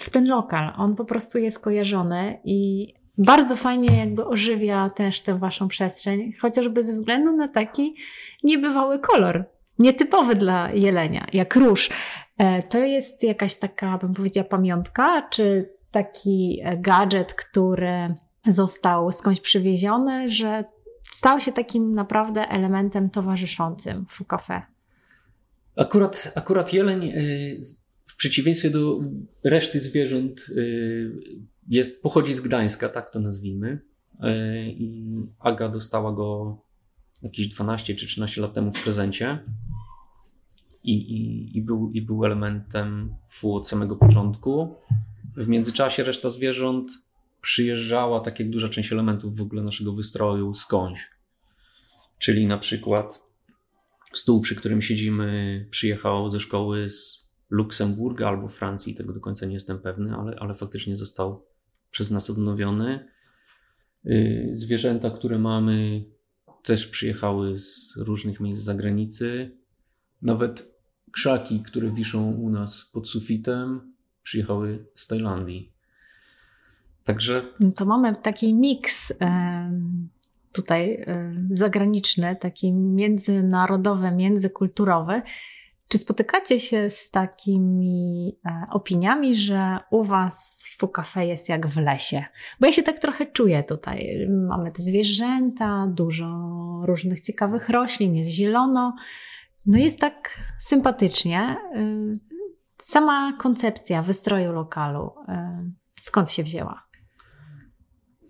w 0.00 0.10
ten 0.10 0.28
lokal. 0.28 0.72
On 0.76 0.96
po 0.96 1.04
prostu 1.04 1.38
jest 1.38 1.58
kojarzony 1.58 2.40
i 2.44 2.88
bardzo 3.18 3.56
fajnie 3.56 3.98
jakby 3.98 4.26
ożywia 4.26 4.90
też 4.90 5.20
tę 5.20 5.38
waszą 5.38 5.68
przestrzeń, 5.68 6.32
chociażby 6.40 6.84
ze 6.84 6.92
względu 6.92 7.36
na 7.36 7.48
taki 7.48 7.94
niebywały 8.42 8.98
kolor 8.98 9.44
nietypowy 9.78 10.34
dla 10.34 10.70
jelenia, 10.72 11.26
jak 11.32 11.56
róż. 11.56 11.90
E, 12.38 12.62
to 12.62 12.78
jest 12.78 13.22
jakaś 13.22 13.56
taka, 13.56 13.98
bym 13.98 14.14
powiedziała, 14.14 14.48
pamiątka, 14.48 15.28
czy 15.30 15.74
taki 15.90 16.62
gadżet, 16.78 17.34
który 17.34 18.14
został 18.46 19.12
skądś 19.12 19.40
przywieziony, 19.40 20.28
że 20.28 20.64
stał 21.12 21.40
się 21.40 21.52
takim 21.52 21.94
naprawdę 21.94 22.48
elementem 22.48 23.10
towarzyszącym 23.10 24.06
w 24.08 24.26
Cafe? 24.26 24.62
Akurat, 25.76 26.32
akurat 26.34 26.72
jeleń 26.72 27.04
y, 27.04 27.62
w 28.06 28.16
przeciwieństwie 28.16 28.70
do 28.70 29.00
reszty 29.44 29.80
zwierząt 29.80 30.46
jest, 31.68 32.02
pochodzi 32.02 32.34
z 32.34 32.40
Gdańska, 32.40 32.88
tak 32.88 33.10
to 33.10 33.20
nazwijmy. 33.20 33.80
I 34.66 35.04
Aga 35.38 35.68
dostała 35.68 36.12
go 36.12 36.58
jakieś 37.22 37.48
12 37.48 37.94
czy 37.94 38.06
13 38.06 38.40
lat 38.40 38.54
temu 38.54 38.72
w 38.72 38.82
prezencie. 38.82 39.38
I, 40.84 40.92
i, 40.92 41.58
i, 41.58 41.62
był, 41.62 41.90
i 41.90 42.02
był 42.02 42.24
elementem 42.24 43.14
FU 43.28 43.54
od 43.54 43.68
samego 43.68 43.96
początku. 43.96 44.74
W 45.36 45.48
międzyczasie 45.48 46.04
reszta 46.04 46.30
zwierząt 46.30 46.92
przyjeżdżała, 47.40 48.20
tak 48.20 48.40
jak 48.40 48.50
duża 48.50 48.68
część 48.68 48.92
elementów 48.92 49.36
w 49.36 49.40
ogóle 49.40 49.62
naszego 49.62 49.92
wystroju, 49.92 50.54
skądś. 50.54 51.00
Czyli 52.18 52.46
na 52.46 52.58
przykład 52.58 53.22
stół, 54.12 54.40
przy 54.40 54.54
którym 54.54 54.82
siedzimy, 54.82 55.66
przyjechał 55.70 56.30
ze 56.30 56.40
szkoły 56.40 56.90
z 56.90 57.30
Luksemburga 57.50 58.28
albo 58.28 58.48
Francji, 58.48 58.94
tego 58.94 59.12
do 59.12 59.20
końca 59.20 59.46
nie 59.46 59.54
jestem 59.54 59.78
pewny, 59.78 60.14
ale, 60.14 60.36
ale 60.38 60.54
faktycznie 60.54 60.96
został 60.96 61.46
przez 61.90 62.10
nas 62.10 62.30
odnowiony. 62.30 63.08
Y, 64.06 64.50
zwierzęta, 64.52 65.10
które 65.10 65.38
mamy, 65.38 66.04
też 66.62 66.86
przyjechały 66.86 67.58
z 67.58 67.96
różnych 67.96 68.40
miejsc 68.40 68.62
z 68.62 68.64
zagranicy. 68.64 69.58
Nawet 70.22 70.73
krzaki, 71.14 71.62
które 71.62 71.90
wiszą 71.90 72.32
u 72.32 72.50
nas 72.50 72.90
pod 72.92 73.08
sufitem, 73.08 73.92
przyjechały 74.22 74.86
z 74.94 75.06
Tajlandii. 75.06 75.72
Także. 77.04 77.42
No 77.60 77.70
to 77.72 77.84
mamy 77.84 78.16
taki 78.16 78.54
miks 78.54 79.12
tutaj 80.52 81.06
zagraniczny, 81.50 82.36
taki 82.36 82.72
międzynarodowy, 82.72 84.10
międzykulturowy. 84.10 85.22
Czy 85.88 85.98
spotykacie 85.98 86.60
się 86.60 86.90
z 86.90 87.10
takimi 87.10 88.36
e, 88.46 88.66
opiniami, 88.70 89.34
że 89.34 89.78
u 89.90 90.04
Was 90.04 90.64
w 90.78 90.88
Cafe 90.88 91.26
jest 91.26 91.48
jak 91.48 91.66
w 91.66 91.76
lesie? 91.76 92.24
Bo 92.60 92.66
ja 92.66 92.72
się 92.72 92.82
tak 92.82 92.98
trochę 92.98 93.26
czuję 93.26 93.62
tutaj. 93.62 94.28
Mamy 94.48 94.72
te 94.72 94.82
zwierzęta, 94.82 95.86
dużo 95.86 96.26
różnych 96.84 97.20
ciekawych 97.20 97.68
roślin, 97.68 98.14
jest 98.14 98.30
zielono. 98.30 98.96
No 99.66 99.78
jest 99.78 100.00
tak 100.00 100.40
sympatycznie. 100.58 101.56
Sama 102.82 103.36
koncepcja 103.40 104.02
wystroju 104.02 104.52
lokalu, 104.52 105.10
skąd 106.00 106.30
się 106.30 106.42
wzięła? 106.42 106.84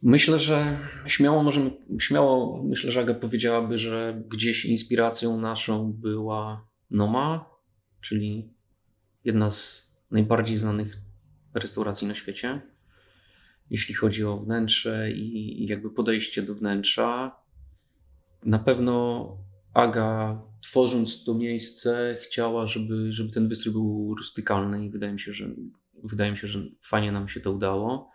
Myślę, 0.03 0.38
że 0.38 0.79
śmiało 1.07 1.42
możemy, 1.42 1.70
śmiało 1.99 2.62
myślę, 2.62 2.92
że 2.92 3.01
Aga 3.01 3.14
powiedziałaby, 3.14 3.79
że 3.79 4.23
gdzieś 4.29 4.64
inspiracją 4.64 5.38
naszą 5.38 5.92
była 5.92 6.68
Noma, 6.90 7.51
czyli 8.01 8.55
jedna 9.25 9.51
z 9.51 9.90
najbardziej 10.11 10.59
znanych 10.59 10.97
restauracji 11.55 12.09
na 12.09 12.14
świecie. 12.14 12.62
Jeśli 13.70 13.94
chodzi 13.94 14.25
o 14.25 14.38
wnętrze 14.38 15.11
i 15.11 15.66
jakby 15.66 15.90
podejście 15.90 16.42
do 16.42 16.55
wnętrza, 16.55 17.37
na 18.44 18.59
pewno 18.59 19.29
Aga, 19.75 20.42
tworząc 20.64 21.24
to 21.24 21.35
miejsce, 21.35 22.16
chciała, 22.22 22.66
żeby, 22.66 23.12
żeby 23.12 23.31
ten 23.31 23.48
wystrój 23.48 23.72
był 23.72 24.14
rustykalny 24.14 24.87
i 24.87 24.90
wydaje 24.90 25.12
mi 25.12 25.20
się, 25.20 25.33
że 25.33 25.50
wydaje 26.05 26.31
mi 26.31 26.37
się, 26.37 26.48
że 26.48 26.62
fajnie 26.83 27.12
nam 27.12 27.29
się 27.29 27.40
to 27.40 27.53
udało. 27.53 28.11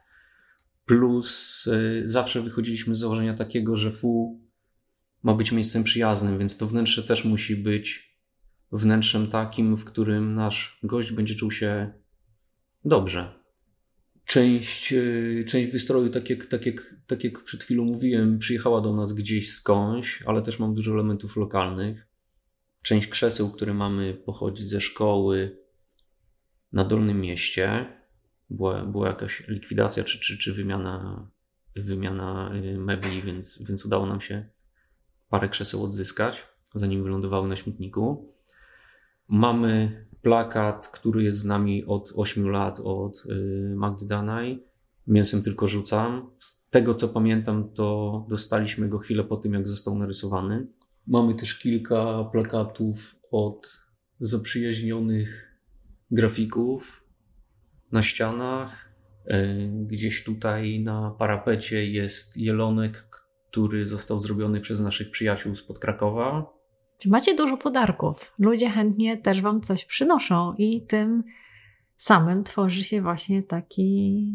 Plus 0.86 1.68
y, 1.68 2.04
zawsze 2.06 2.42
wychodziliśmy 2.42 2.96
z 2.96 3.00
założenia 3.00 3.34
takiego, 3.34 3.76
że 3.76 3.92
FU 3.92 4.42
ma 5.24 5.34
być 5.34 5.52
miejscem 5.52 5.84
przyjaznym, 5.84 6.40
więc 6.40 6.58
to 6.58 6.68
wnętrze 6.68 7.04
też 7.04 7.26
musi 7.26 7.56
być 7.56 8.18
wnętrzem 8.72 9.28
takim, 9.28 9.78
w 9.78 9.86
którym 9.86 10.36
nasz 10.36 10.80
gość 10.84 11.12
będzie 11.12 11.36
czuł 11.36 11.52
się 11.52 11.94
dobrze. 12.86 13.40
Część, 14.26 14.94
y, 14.94 15.46
część 15.48 15.72
wystroju, 15.72 16.10
tak 16.10 16.30
jak, 16.30 16.46
tak, 16.46 16.66
jak, 16.66 16.96
tak 17.08 17.24
jak 17.24 17.44
przed 17.44 17.64
chwilą 17.64 17.86
mówiłem, 17.86 18.40
przyjechała 18.40 18.82
do 18.82 18.96
nas 18.96 19.14
gdzieś 19.14 19.54
skądś, 19.54 20.24
ale 20.26 20.42
też 20.42 20.60
mam 20.60 20.76
dużo 20.76 20.94
elementów 20.94 21.38
lokalnych. 21.38 22.09
Część 22.82 23.08
krzeseł, 23.08 23.52
które 23.52 23.74
mamy, 23.74 24.14
pochodzi 24.14 24.66
ze 24.66 24.82
szkoły 24.82 25.58
na 26.72 26.86
Dolnym 26.86 27.22
Mieście 27.22 27.86
była, 28.50 28.86
była 28.86 29.08
jakaś 29.08 29.48
likwidacja 29.48 30.04
czy, 30.04 30.20
czy, 30.20 30.38
czy 30.38 30.54
wymiana, 30.54 31.28
wymiana 31.76 32.52
y, 32.56 32.78
mebli, 32.78 33.22
więc, 33.22 33.64
więc 33.64 33.86
udało 33.86 34.06
nam 34.06 34.22
się 34.22 34.50
parę 35.30 35.50
krzeseł 35.50 35.84
odzyskać, 35.84 36.48
zanim 36.76 37.04
wylądowały 37.04 37.48
na 37.48 37.56
śmietniku. 37.56 38.34
Mamy 39.28 40.06
plakat, 40.22 40.88
który 40.88 41.24
jest 41.24 41.40
z 41.40 41.46
nami 41.46 41.86
od 41.86 42.14
8 42.16 42.50
lat, 42.50 42.80
od 42.84 43.26
y, 43.26 43.74
Magdy 43.76 44.08
Danaj. 44.08 44.64
Mięsem 45.08 45.44
tylko 45.44 45.68
rzucam. 45.68 46.32
Z 46.38 46.70
tego 46.70 46.94
co 46.94 47.08
pamiętam, 47.08 47.74
to 47.74 48.26
dostaliśmy 48.30 48.90
go 48.90 48.98
chwilę 48.98 49.24
po 49.24 49.38
tym, 49.38 49.54
jak 49.54 49.68
został 49.68 49.98
narysowany. 49.98 50.68
Mamy 51.10 51.36
też 51.36 51.60
kilka 51.60 52.24
plakatów 52.32 53.16
od 53.32 53.82
zaprzyjaźnionych 54.20 55.58
grafików, 56.12 57.04
na 57.92 58.04
ścianach. 58.04 58.90
E, 59.28 59.56
gdzieś 59.68 60.24
tutaj 60.24 60.80
na 60.80 61.16
parapecie 61.20 61.86
jest 61.86 62.38
jelonek, 62.38 63.08
który 63.50 63.86
został 63.86 64.20
zrobiony 64.20 64.62
przez 64.62 64.82
naszych 64.82 65.12
przyjaciół 65.12 65.56
spod 65.56 65.80
Krakowa. 65.80 66.54
Macie 67.06 67.36
dużo 67.36 67.58
podarków? 67.58 68.34
Ludzie 68.40 68.70
chętnie 68.70 69.18
też 69.18 69.42
wam 69.42 69.62
coś 69.62 69.86
przynoszą 69.86 70.54
i 70.58 70.86
tym 70.86 71.24
samym 71.96 72.44
tworzy 72.44 72.84
się 72.84 73.02
właśnie 73.02 73.44
taki 73.44 74.26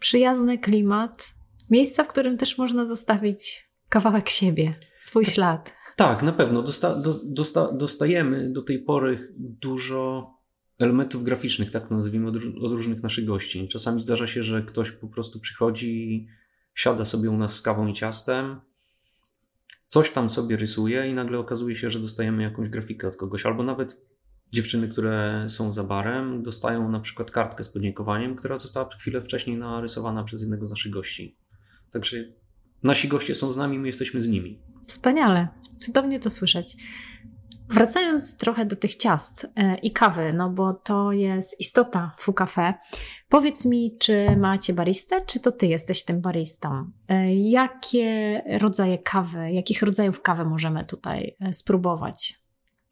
przyjazny 0.00 0.58
klimat, 0.58 1.34
miejsca, 1.70 2.04
w 2.04 2.08
którym 2.08 2.36
też 2.36 2.58
można 2.58 2.86
zostawić 2.86 3.68
kawałek 3.88 4.28
siebie, 4.28 4.74
swój 5.00 5.24
ślad. 5.24 5.81
Tak, 5.96 6.22
na 6.22 6.32
pewno. 6.32 6.62
Dosta, 6.62 6.94
do, 6.94 7.20
dosta, 7.24 7.72
dostajemy 7.72 8.50
do 8.52 8.62
tej 8.62 8.78
pory 8.78 9.32
dużo 9.36 10.30
elementów 10.78 11.24
graficznych, 11.24 11.70
tak 11.70 11.88
to 11.88 11.94
nazwijmy, 11.94 12.28
od, 12.28 12.36
od, 12.36 12.72
różnych 12.72 13.02
naszych 13.02 13.24
gości. 13.24 13.68
Czasami 13.68 14.00
zdarza 14.00 14.26
się, 14.26 14.42
że 14.42 14.62
ktoś 14.62 14.90
po 14.90 15.08
prostu 15.08 15.40
przychodzi 15.40 16.26
siada 16.74 17.04
sobie 17.04 17.30
u 17.30 17.36
nas 17.36 17.54
z 17.54 17.62
kawą 17.62 17.86
i 17.86 17.92
ciastem, 17.92 18.60
coś 19.86 20.10
tam 20.10 20.30
sobie 20.30 20.56
rysuje 20.56 21.10
i 21.10 21.14
nagle 21.14 21.38
okazuje 21.38 21.76
się, 21.76 21.90
że 21.90 22.00
dostajemy 22.00 22.42
jakąś 22.42 22.68
grafikę 22.68 23.08
od 23.08 23.16
kogoś, 23.16 23.46
albo 23.46 23.62
nawet 23.62 23.96
dziewczyny, 24.52 24.88
które 24.88 25.46
są 25.48 25.72
za 25.72 25.84
barem, 25.84 26.42
dostają 26.42 26.90
na 26.90 27.00
przykład 27.00 27.30
kartkę 27.30 27.64
z 27.64 27.68
podziękowaniem, 27.68 28.36
która 28.36 28.58
została 28.58 28.88
chwilę 28.88 29.22
wcześniej 29.22 29.56
narysowana 29.56 30.24
przez 30.24 30.40
jednego 30.40 30.66
z 30.66 30.70
naszych 30.70 30.92
gości. 30.92 31.36
Także 31.90 32.24
nasi 32.82 33.08
goście 33.08 33.34
są 33.34 33.52
z 33.52 33.56
nami, 33.56 33.78
my 33.78 33.86
jesteśmy 33.86 34.22
z 34.22 34.28
nimi. 34.28 34.58
Wspaniale. 34.86 35.48
Cudownie 35.80 36.20
to 36.20 36.30
słyszeć. 36.30 36.76
Wracając 37.68 38.36
trochę 38.36 38.66
do 38.66 38.76
tych 38.76 38.94
ciast 38.96 39.46
e, 39.56 39.78
i 39.78 39.92
kawy, 39.92 40.32
no 40.32 40.50
bo 40.50 40.72
to 40.74 41.12
jest 41.12 41.60
istota 41.60 42.14
Fu 42.18 42.32
Cafe. 42.32 42.74
Powiedz 43.28 43.64
mi, 43.64 43.96
czy 43.98 44.36
macie 44.36 44.72
baristę, 44.72 45.20
czy 45.26 45.40
to 45.40 45.52
ty 45.52 45.66
jesteś 45.66 46.04
tym 46.04 46.20
baristą? 46.20 46.90
E, 47.08 47.34
jakie 47.34 48.42
rodzaje 48.60 48.98
kawy, 48.98 49.52
jakich 49.52 49.82
rodzajów 49.82 50.22
kawy 50.22 50.44
możemy 50.44 50.84
tutaj 50.84 51.36
e, 51.40 51.54
spróbować? 51.54 52.38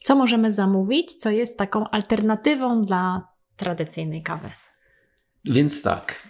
Co 0.02 0.16
możemy 0.16 0.52
zamówić, 0.52 1.14
co 1.14 1.30
jest 1.30 1.58
taką 1.58 1.88
alternatywą 1.88 2.82
dla 2.82 3.28
tradycyjnej 3.56 4.22
kawy? 4.22 4.50
Więc 5.44 5.82
tak, 5.82 6.28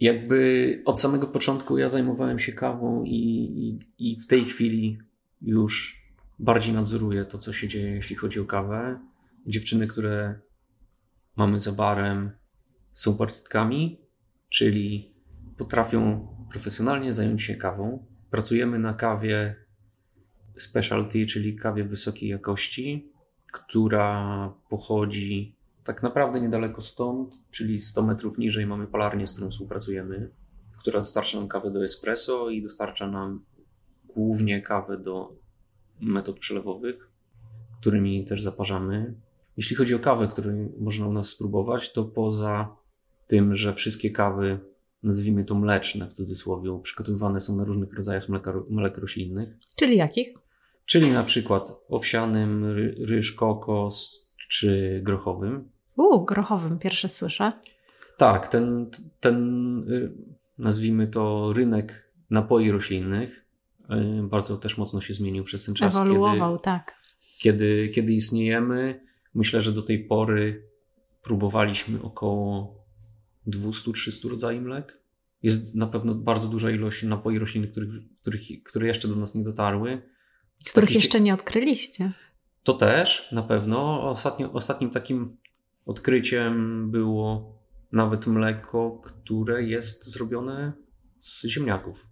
jakby 0.00 0.82
od 0.84 1.00
samego 1.00 1.26
początku 1.26 1.78
ja 1.78 1.88
zajmowałem 1.88 2.38
się 2.38 2.52
kawą 2.52 3.04
i, 3.04 3.18
i, 3.18 3.78
i 4.12 4.20
w 4.20 4.26
tej 4.26 4.44
chwili 4.44 4.98
już 5.42 6.04
bardziej 6.38 6.74
nadzoruję 6.74 7.24
to, 7.24 7.38
co 7.38 7.52
się 7.52 7.68
dzieje, 7.68 7.90
jeśli 7.90 8.16
chodzi 8.16 8.40
o 8.40 8.44
kawę. 8.44 9.00
Dziewczyny, 9.46 9.86
które 9.86 10.40
mamy 11.36 11.60
za 11.60 11.72
barem, 11.72 12.30
są 12.92 13.16
partystkami, 13.16 14.00
czyli 14.48 15.14
potrafią 15.56 16.28
profesjonalnie 16.50 17.14
zająć 17.14 17.42
się 17.42 17.54
kawą. 17.54 18.06
Pracujemy 18.30 18.78
na 18.78 18.94
kawie 18.94 19.56
specialty, 20.56 21.26
czyli 21.26 21.56
kawie 21.56 21.84
wysokiej 21.84 22.28
jakości, 22.28 23.12
która 23.52 24.52
pochodzi 24.68 25.56
tak 25.84 26.02
naprawdę 26.02 26.40
niedaleko 26.40 26.82
stąd, 26.82 27.34
czyli 27.50 27.80
100 27.80 28.02
metrów 28.02 28.38
niżej 28.38 28.66
mamy 28.66 28.86
palarnię, 28.86 29.26
z 29.26 29.32
którą 29.32 29.50
współpracujemy, 29.50 30.30
która 30.78 30.98
dostarcza 30.98 31.38
nam 31.38 31.48
kawę 31.48 31.70
do 31.70 31.84
espresso 31.84 32.50
i 32.50 32.62
dostarcza 32.62 33.10
nam 33.10 33.44
głównie 34.04 34.62
kawę 34.62 34.98
do 34.98 35.36
metod 36.00 36.38
przelewowych, 36.38 37.10
którymi 37.80 38.24
też 38.24 38.42
zaparzamy. 38.42 39.14
Jeśli 39.56 39.76
chodzi 39.76 39.94
o 39.94 39.98
kawę, 39.98 40.28
której 40.28 40.72
można 40.78 41.06
u 41.06 41.12
nas 41.12 41.28
spróbować, 41.28 41.92
to 41.92 42.04
poza 42.04 42.76
tym, 43.26 43.54
że 43.54 43.74
wszystkie 43.74 44.10
kawy, 44.10 44.60
nazwijmy 45.02 45.44
to 45.44 45.54
mleczne 45.54 46.08
w 46.08 46.12
cudzysłowie, 46.12 46.80
przygotowywane 46.82 47.40
są 47.40 47.56
na 47.56 47.64
różnych 47.64 47.94
rodzajach 47.94 48.28
mleka, 48.28 48.54
mlek 48.68 48.98
roślinnych. 48.98 49.48
Czyli 49.76 49.96
jakich? 49.96 50.28
Czyli 50.86 51.10
na 51.10 51.24
przykład 51.24 51.72
owsianym, 51.88 52.64
ry, 52.64 52.94
ryż, 53.08 53.32
kokos 53.32 54.24
czy 54.48 55.00
grochowym. 55.02 55.73
U, 55.96 56.24
grochowym, 56.24 56.78
pierwsze 56.78 57.08
słyszę. 57.08 57.52
Tak, 58.16 58.48
ten, 58.48 58.90
ten 59.20 59.36
y, 59.90 60.12
nazwijmy 60.58 61.06
to 61.06 61.52
rynek 61.52 62.12
napoi 62.30 62.70
roślinnych 62.70 63.44
y, 63.90 64.22
bardzo 64.22 64.56
też 64.56 64.78
mocno 64.78 65.00
się 65.00 65.14
zmienił 65.14 65.44
przez 65.44 65.64
ten 65.64 65.74
czas. 65.74 65.96
Ewoluował, 65.96 66.52
kiedy, 66.52 66.64
tak. 66.64 66.94
Kiedy, 67.38 67.90
kiedy 67.94 68.12
istniejemy, 68.12 69.00
myślę, 69.34 69.60
że 69.60 69.72
do 69.72 69.82
tej 69.82 70.04
pory 70.04 70.68
próbowaliśmy 71.22 72.02
około 72.02 72.74
200-300 73.46 74.28
rodzajów 74.30 74.62
mlek. 74.62 74.98
Jest 75.42 75.74
na 75.74 75.86
pewno 75.86 76.14
bardzo 76.14 76.48
duża 76.48 76.70
ilość 76.70 77.02
napoi 77.02 77.38
roślinnych, 77.38 77.70
których, 77.70 77.90
których, 78.20 78.42
które 78.64 78.86
jeszcze 78.86 79.08
do 79.08 79.16
nas 79.16 79.34
nie 79.34 79.44
dotarły. 79.44 80.02
Z 80.62 80.70
których 80.70 80.90
jeszcze 80.90 81.20
nie 81.20 81.34
odkryliście. 81.34 82.12
To 82.62 82.74
też 82.74 83.28
na 83.32 83.42
pewno. 83.42 84.08
Ostatnio, 84.08 84.52
ostatnim 84.52 84.90
takim 84.90 85.36
odkryciem 85.86 86.90
było 86.90 87.58
nawet 87.92 88.26
mleko, 88.26 89.00
które 89.04 89.62
jest 89.62 90.12
zrobione 90.12 90.72
z 91.18 91.46
ziemniaków. 91.46 92.06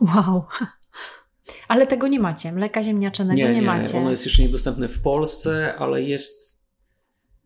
Wow. 0.00 0.44
Ale 1.68 1.86
tego 1.86 2.08
nie 2.08 2.20
macie. 2.20 2.52
Mleka 2.52 2.82
ziemniaczanego 2.82 3.38
nie, 3.38 3.48
nie, 3.48 3.54
nie 3.54 3.62
macie. 3.62 3.98
Ono 3.98 4.10
jest 4.10 4.24
jeszcze 4.24 4.42
niedostępne 4.42 4.88
w 4.88 5.02
Polsce, 5.02 5.74
ale 5.78 6.02
jest. 6.02 6.54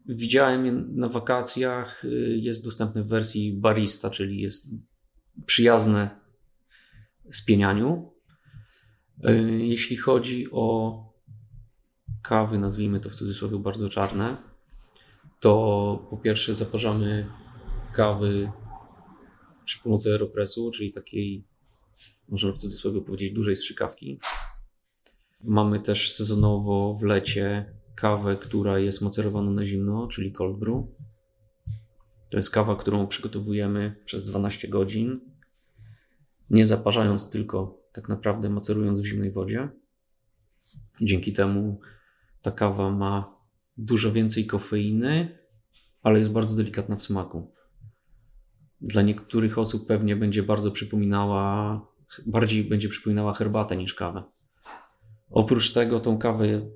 Widziałem 0.07 0.67
je 0.67 0.73
na 0.73 1.09
wakacjach. 1.09 2.05
Jest 2.37 2.65
dostępne 2.65 3.03
w 3.03 3.09
wersji 3.09 3.61
barista, 3.61 4.11
czyli 4.11 4.41
jest 4.41 4.67
przyjazne 5.47 6.21
spienianiu. 7.33 8.13
Jeśli 9.59 9.97
chodzi 9.97 10.47
o 10.53 10.99
kawy, 12.23 12.59
nazwijmy 12.59 13.01
to 13.01 13.11
w 13.11 13.15
cudzysłowie 13.15 13.59
bardzo 13.59 13.89
czarne, 13.89 14.37
to 15.41 16.07
po 16.11 16.17
pierwsze 16.17 16.55
zaparzamy 16.55 17.27
kawy 17.93 18.53
przy 19.65 19.83
pomocy 19.83 20.13
aeropresu, 20.13 20.71
czyli 20.71 20.93
takiej, 20.93 21.45
możemy 22.29 22.53
w 22.53 22.59
cudzysłowie 22.59 23.01
powiedzieć, 23.01 23.33
dużej 23.33 23.57
strzykawki. 23.57 24.21
Mamy 25.45 25.81
też 25.81 26.13
sezonowo 26.15 26.95
w 26.95 27.03
lecie 27.03 27.75
kawę, 27.95 28.37
która 28.37 28.79
jest 28.79 29.03
macerowana 29.03 29.51
na 29.51 29.65
zimno, 29.65 30.07
czyli 30.07 30.33
cold 30.33 30.59
brew. 30.59 30.85
To 32.31 32.37
jest 32.37 32.51
kawa, 32.51 32.77
którą 32.77 33.07
przygotowujemy 33.07 34.03
przez 34.05 34.25
12 34.25 34.69
godzin, 34.69 35.21
nie 36.51 36.67
zaparzając, 36.67 37.31
tylko 37.31 37.83
tak 37.93 38.09
naprawdę 38.09 38.51
macerując 38.51 39.01
w 39.01 39.07
zimnej 39.07 39.33
wodzie. 39.33 39.69
Dzięki 41.01 41.33
temu 41.33 41.81
ta 42.43 42.51
kawa 42.51 42.91
ma 42.91 43.25
dużo 43.79 44.13
więcej 44.13 44.47
kofeiny, 44.47 45.39
ale 46.03 46.19
jest 46.19 46.33
bardzo 46.33 46.57
delikatna 46.57 46.97
w 46.97 47.03
smaku. 47.03 47.53
Dla 48.81 49.03
niektórych 49.03 49.59
osób 49.59 49.87
pewnie 49.87 50.17
będzie 50.17 50.43
bardzo 50.43 50.71
przypominała, 50.71 51.81
bardziej 52.27 52.65
będzie 52.65 52.89
przypominała 52.89 53.35
herbatę 53.35 53.77
niż 53.77 53.95
kawę. 53.95 54.23
Oprócz 55.31 55.73
tego 55.73 56.01
tą 56.01 56.19
kawę 56.19 56.71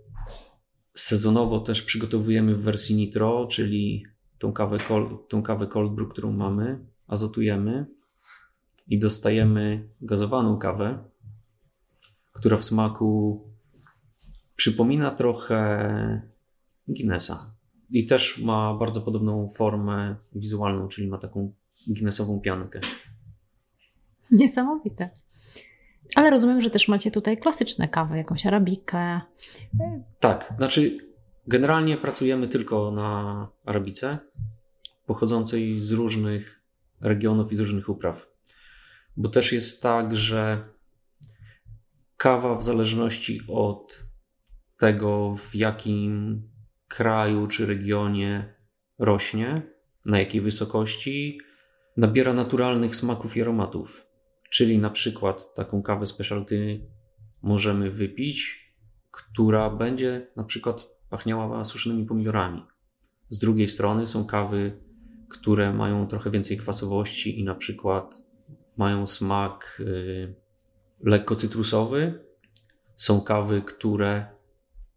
sezonowo 0.94 1.60
też 1.60 1.82
przygotowujemy 1.82 2.54
w 2.54 2.62
wersji 2.62 2.96
nitro, 2.96 3.46
czyli 3.46 4.04
tą 4.38 4.52
kawę, 4.52 4.76
tą 5.28 5.42
kawę 5.42 5.66
cold 5.66 5.94
brew, 5.94 6.08
którą 6.08 6.32
mamy, 6.32 6.86
azotujemy 7.06 7.86
i 8.86 8.98
dostajemy 8.98 9.88
gazowaną 10.00 10.58
kawę, 10.58 11.04
która 12.32 12.56
w 12.56 12.64
smaku 12.64 13.40
przypomina 14.56 15.10
trochę 15.10 16.31
Guinnessa. 16.88 17.54
I 17.90 18.06
też 18.06 18.38
ma 18.38 18.74
bardzo 18.74 19.00
podobną 19.00 19.48
formę 19.48 20.16
wizualną, 20.34 20.88
czyli 20.88 21.08
ma 21.08 21.18
taką 21.18 21.52
Guinnessową 21.88 22.40
piankę. 22.40 22.80
Niesamowite. 24.30 25.10
Ale 26.14 26.30
rozumiem, 26.30 26.60
że 26.60 26.70
też 26.70 26.88
macie 26.88 27.10
tutaj 27.10 27.36
klasyczne 27.36 27.88
kawy, 27.88 28.16
jakąś 28.16 28.46
arabikę. 28.46 29.20
Tak, 30.20 30.54
znaczy 30.56 30.98
generalnie 31.46 31.96
pracujemy 31.96 32.48
tylko 32.48 32.90
na 32.90 33.48
arabice 33.64 34.18
pochodzącej 35.06 35.80
z 35.80 35.92
różnych 35.92 36.62
regionów 37.00 37.52
i 37.52 37.56
z 37.56 37.60
różnych 37.60 37.88
upraw. 37.88 38.26
Bo 39.16 39.28
też 39.28 39.52
jest 39.52 39.82
tak, 39.82 40.16
że 40.16 40.68
kawa 42.16 42.54
w 42.54 42.62
zależności 42.62 43.40
od 43.48 44.04
tego, 44.78 45.34
w 45.36 45.54
jakim 45.54 46.42
kraju 46.94 47.46
czy 47.46 47.66
regionie 47.66 48.54
rośnie, 48.98 49.62
na 50.06 50.18
jakiej 50.18 50.40
wysokości, 50.40 51.38
nabiera 51.96 52.32
naturalnych 52.32 52.96
smaków 52.96 53.36
i 53.36 53.42
aromatów. 53.42 54.06
Czyli 54.50 54.78
na 54.78 54.90
przykład 54.90 55.54
taką 55.54 55.82
kawę 55.82 56.06
specialty 56.06 56.86
możemy 57.42 57.90
wypić, 57.90 58.62
która 59.10 59.70
będzie 59.70 60.26
na 60.36 60.44
przykład 60.44 60.88
pachniała 61.10 61.64
suszonymi 61.64 62.06
pomidorami. 62.06 62.62
Z 63.28 63.38
drugiej 63.38 63.68
strony 63.68 64.06
są 64.06 64.26
kawy, 64.26 64.78
które 65.30 65.72
mają 65.72 66.06
trochę 66.06 66.30
więcej 66.30 66.56
kwasowości 66.56 67.40
i 67.40 67.44
na 67.44 67.54
przykład 67.54 68.22
mają 68.76 69.06
smak 69.06 69.80
y, 69.80 70.34
lekko 71.00 71.34
cytrusowy. 71.34 72.24
Są 72.96 73.20
kawy, 73.20 73.62
które 73.62 74.26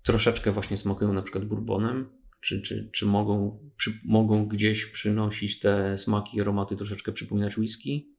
troszeczkę 0.06 0.52
właśnie 0.52 0.78
smakują 0.78 1.14
na 1.14 1.22
przykład 1.22 1.46
bourbonem, 1.46 2.10
czy, 2.42 2.62
czy, 2.62 2.90
czy 2.94 3.06
mogą, 3.06 3.60
przy, 3.78 4.00
mogą 4.06 4.48
gdzieś 4.48 4.86
przynosić 4.86 5.60
te 5.60 5.98
smaki 5.98 6.38
i 6.38 6.42
aromaty 6.42 6.76
troszeczkę 6.76 7.12
przypominać 7.12 7.58
whisky. 7.58 8.16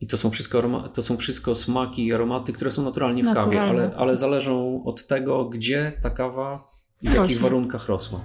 I 0.00 0.06
to 0.06 0.16
są 0.16 0.30
wszystko, 0.30 0.88
to 0.88 1.02
są 1.02 1.16
wszystko 1.16 1.54
smaki 1.54 2.06
i 2.06 2.12
aromaty, 2.12 2.52
które 2.52 2.70
są 2.70 2.84
naturalnie 2.84 3.22
w 3.22 3.26
naturalne. 3.26 3.56
kawie, 3.56 3.68
ale, 3.68 3.96
ale 3.96 4.16
zależą 4.16 4.84
od 4.84 5.06
tego, 5.06 5.48
gdzie 5.48 5.92
ta 6.02 6.10
kawa 6.10 6.64
i 7.02 7.08
w 7.08 7.14
jakich 7.14 7.40
warunkach 7.40 7.88
rosła. 7.88 8.20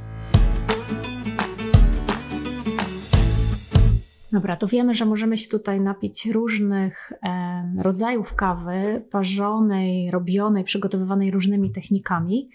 Dobra, 4.32 4.56
to 4.56 4.68
wiemy, 4.68 4.96
że 4.96 5.06
możemy 5.06 5.38
się 5.38 5.50
tutaj 5.50 5.82
napić 5.82 6.26
różnych 6.26 7.14
rodzajów 7.78 8.36
kawy, 8.36 9.06
parzonej, 9.12 10.12
robionej, 10.12 10.64
przygotowywanej 10.64 11.32
różnymi 11.32 11.72
technikami. 11.72 12.50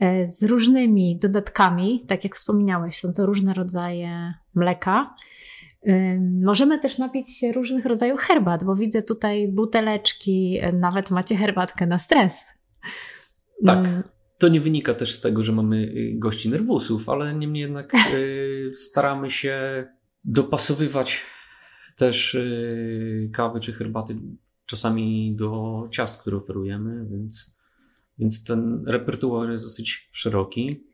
E, 0.00 0.26
z 0.26 0.42
różnymi 0.42 1.18
dodatkami, 1.22 2.04
tak 2.06 2.24
jak 2.24 2.34
wspomniałeś, 2.34 3.00
są 3.00 3.12
to 3.12 3.26
różne 3.26 3.54
rodzaje 3.54 4.34
mleka. 4.54 5.14
E, 5.86 6.20
możemy 6.42 6.78
też 6.78 6.98
napić 6.98 7.38
się 7.38 7.52
różnych 7.52 7.86
rodzajów 7.86 8.20
herbat, 8.20 8.64
bo 8.64 8.74
widzę 8.74 9.02
tutaj 9.02 9.48
buteleczki, 9.48 10.58
e, 10.60 10.72
nawet 10.72 11.10
macie 11.10 11.36
herbatkę 11.36 11.86
na 11.86 11.98
stres. 11.98 12.52
Tak. 13.66 13.78
Mm. 13.78 14.02
To 14.38 14.48
nie 14.48 14.60
wynika 14.60 14.94
też 14.94 15.14
z 15.14 15.20
tego, 15.20 15.42
że 15.42 15.52
mamy 15.52 15.76
y, 15.76 16.12
gości 16.14 16.50
nerwusów, 16.50 17.08
ale 17.08 17.34
niemniej 17.34 17.60
jednak 17.60 17.92
y, 18.14 18.72
staramy 18.88 19.30
się 19.30 19.86
dopasowywać 20.24 21.22
też 21.96 22.34
y, 22.34 23.30
kawy 23.32 23.60
czy 23.60 23.72
herbaty 23.72 24.16
czasami 24.66 25.36
do 25.36 25.82
ciast, 25.90 26.20
które 26.20 26.36
oferujemy, 26.36 27.06
więc 27.10 27.55
więc 28.18 28.44
ten 28.44 28.84
repertuar 28.86 29.50
jest 29.50 29.64
dosyć 29.64 30.08
szeroki. 30.12 30.86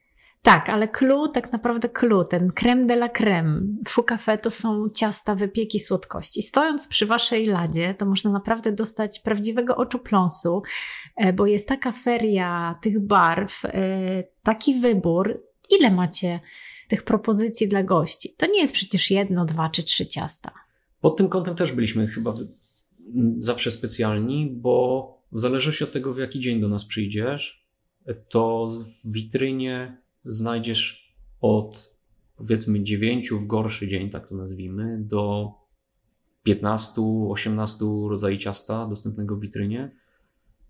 Tak, 0.43 0.69
ale 0.69 0.89
clue, 0.89 1.29
tak 1.29 1.53
naprawdę 1.53 1.89
clue, 1.89 2.25
ten 2.25 2.51
creme 2.51 2.87
de 2.87 2.95
la 2.95 3.09
creme, 3.09 3.61
fou 3.89 4.03
café 4.03 4.39
to 4.39 4.51
są 4.51 4.89
ciasta, 4.89 5.35
wypieki, 5.35 5.81
słodkości. 5.81 6.43
Stojąc 6.43 6.89
przy 6.89 7.07
waszej 7.07 7.47
ladzie, 7.47 7.95
to 7.95 8.07
można 8.07 8.33
naprawdę 8.33 8.73
dostać 8.73 9.19
prawdziwego 9.19 9.77
oczu 9.77 9.99
pląsu, 9.99 10.63
e, 11.17 11.33
bo 11.33 11.47
jest 11.47 11.69
taka 11.69 11.93
feria 11.93 12.79
tych 12.83 13.01
barw, 13.01 13.65
e, 13.65 14.25
taki 14.43 14.75
wybór. 14.75 15.43
Ile 15.79 15.91
macie 15.91 16.41
tych 16.89 17.03
propozycji 17.03 17.69
dla 17.69 17.83
gości? 17.83 18.35
To 18.37 18.47
nie 18.47 18.61
jest 18.61 18.75
przecież 18.75 19.11
jedno, 19.11 19.45
dwa 19.45 19.69
czy 19.69 19.83
trzy 19.83 20.07
ciasta. 20.07 20.53
Pod 21.01 21.17
tym 21.17 21.29
kątem 21.29 21.55
też 21.55 21.73
byliśmy 21.73 22.07
chyba 22.07 22.35
zawsze 23.39 23.71
specjalni, 23.71 24.51
bo 24.57 25.22
w 25.33 25.41
zależności 25.41 25.85
od 25.85 25.93
tego, 25.93 26.15
w 26.15 26.19
jaki 26.19 26.41
dzień 26.41 26.61
do 26.61 26.69
nas 26.69 26.85
przyjdziesz, 26.85 27.67
to 28.29 28.71
w 29.05 29.13
witrynie 29.13 30.03
znajdziesz 30.25 31.15
od 31.41 31.97
powiedzmy 32.37 32.83
9 32.83 33.31
w 33.31 33.47
gorszy 33.47 33.89
dzień, 33.89 34.11
tak 34.11 34.29
to 34.29 34.35
nazwijmy, 34.35 34.99
do 35.01 35.51
15-18 36.47 38.09
rodzajów 38.09 38.41
ciasta 38.41 38.87
dostępnego 38.87 39.37
w 39.37 39.41
witrynie. 39.41 39.97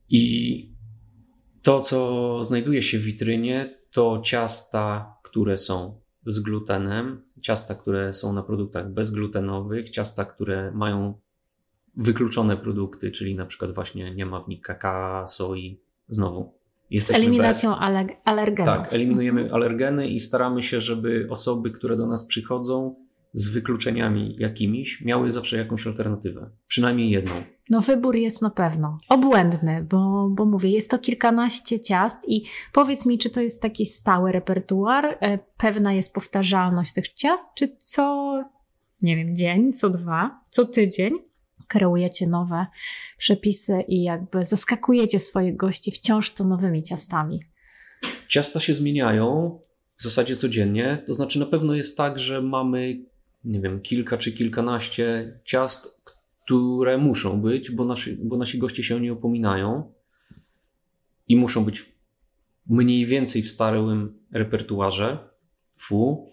I 0.08 0.74
to, 1.62 1.80
co 1.80 2.38
znajduje 2.44 2.82
się 2.82 2.98
w 2.98 3.02
witrynie, 3.02 3.78
to 3.90 4.20
ciasta, 4.24 5.16
które 5.22 5.56
są 5.56 6.00
z 6.26 6.40
glutenem, 6.40 7.22
ciasta, 7.40 7.74
które 7.74 8.14
są 8.14 8.32
na 8.32 8.42
produktach 8.42 8.92
bezglutenowych, 8.92 9.90
ciasta, 9.90 10.24
które 10.24 10.72
mają 10.72 11.20
wykluczone 11.96 12.56
produkty, 12.56 13.10
czyli 13.10 13.34
na 13.34 13.46
przykład 13.46 13.74
właśnie 13.74 14.14
nie 14.14 14.26
ma 14.26 14.40
w 14.40 14.48
nich 14.48 14.60
kakao, 14.60 15.28
soi. 15.28 15.80
Znowu. 16.08 16.52
Z 16.98 17.10
eliminacją 17.10 17.70
bez... 17.70 17.78
alergenów. 18.24 18.74
Tak, 18.74 18.92
eliminujemy 18.92 19.52
alergeny 19.52 20.08
i 20.08 20.20
staramy 20.20 20.62
się, 20.62 20.80
żeby 20.80 21.26
osoby, 21.30 21.70
które 21.70 21.96
do 21.96 22.06
nas 22.06 22.24
przychodzą, 22.24 22.94
z 23.34 23.48
wykluczeniami 23.48 24.36
jakimiś, 24.38 25.00
miały 25.04 25.32
zawsze 25.32 25.56
jakąś 25.56 25.86
alternatywę. 25.86 26.50
Przynajmniej 26.66 27.10
jedną. 27.10 27.34
No 27.70 27.80
wybór 27.80 28.16
jest 28.16 28.42
na 28.42 28.50
pewno 28.50 28.98
obłędny, 29.08 29.86
bo, 29.90 30.28
bo 30.30 30.44
mówię, 30.44 30.70
jest 30.70 30.90
to 30.90 30.98
kilkanaście 30.98 31.80
ciast 31.80 32.16
i 32.26 32.44
powiedz 32.72 33.06
mi, 33.06 33.18
czy 33.18 33.30
to 33.30 33.40
jest 33.40 33.62
taki 33.62 33.86
stały 33.86 34.32
repertuar, 34.32 35.18
e, 35.20 35.38
pewna 35.56 35.92
jest 35.92 36.14
powtarzalność 36.14 36.92
tych 36.92 37.08
ciast, 37.08 37.50
czy 37.54 37.76
co, 37.78 38.34
nie 39.02 39.16
wiem, 39.16 39.36
dzień, 39.36 39.72
co 39.72 39.90
dwa, 39.90 40.40
co 40.50 40.64
tydzień 40.64 41.12
kreujecie 41.68 42.26
nowe 42.26 42.66
przepisy 43.18 43.80
i 43.88 44.02
jakby 44.02 44.44
zaskakujecie 44.44 45.20
swoich 45.20 45.56
gości 45.56 45.90
wciąż 45.90 46.30
to 46.30 46.44
nowymi 46.44 46.82
ciastami? 46.82 47.40
Ciasta 48.28 48.60
się 48.60 48.74
zmieniają 48.74 49.58
w 49.96 50.02
zasadzie 50.02 50.36
codziennie. 50.36 51.02
To 51.06 51.14
znaczy, 51.14 51.38
na 51.38 51.46
pewno 51.46 51.74
jest 51.74 51.96
tak, 51.96 52.18
że 52.18 52.42
mamy 52.42 53.04
nie 53.44 53.60
wiem, 53.60 53.80
kilka 53.80 54.18
czy 54.18 54.32
kilkanaście 54.32 55.38
ciast, 55.44 56.02
które 56.44 56.98
muszą 56.98 57.40
być, 57.40 57.70
bo 57.70 57.84
nasi, 57.84 58.16
bo 58.24 58.36
nasi 58.36 58.58
goście 58.58 58.82
się 58.82 58.96
o 58.96 58.98
nie 58.98 59.12
upominają 59.12 59.92
i 61.28 61.36
muszą 61.36 61.64
być 61.64 61.92
mniej 62.66 63.06
więcej 63.06 63.42
w 63.42 63.48
starym 63.48 64.18
repertuarze 64.32 65.18
fu. 65.78 66.32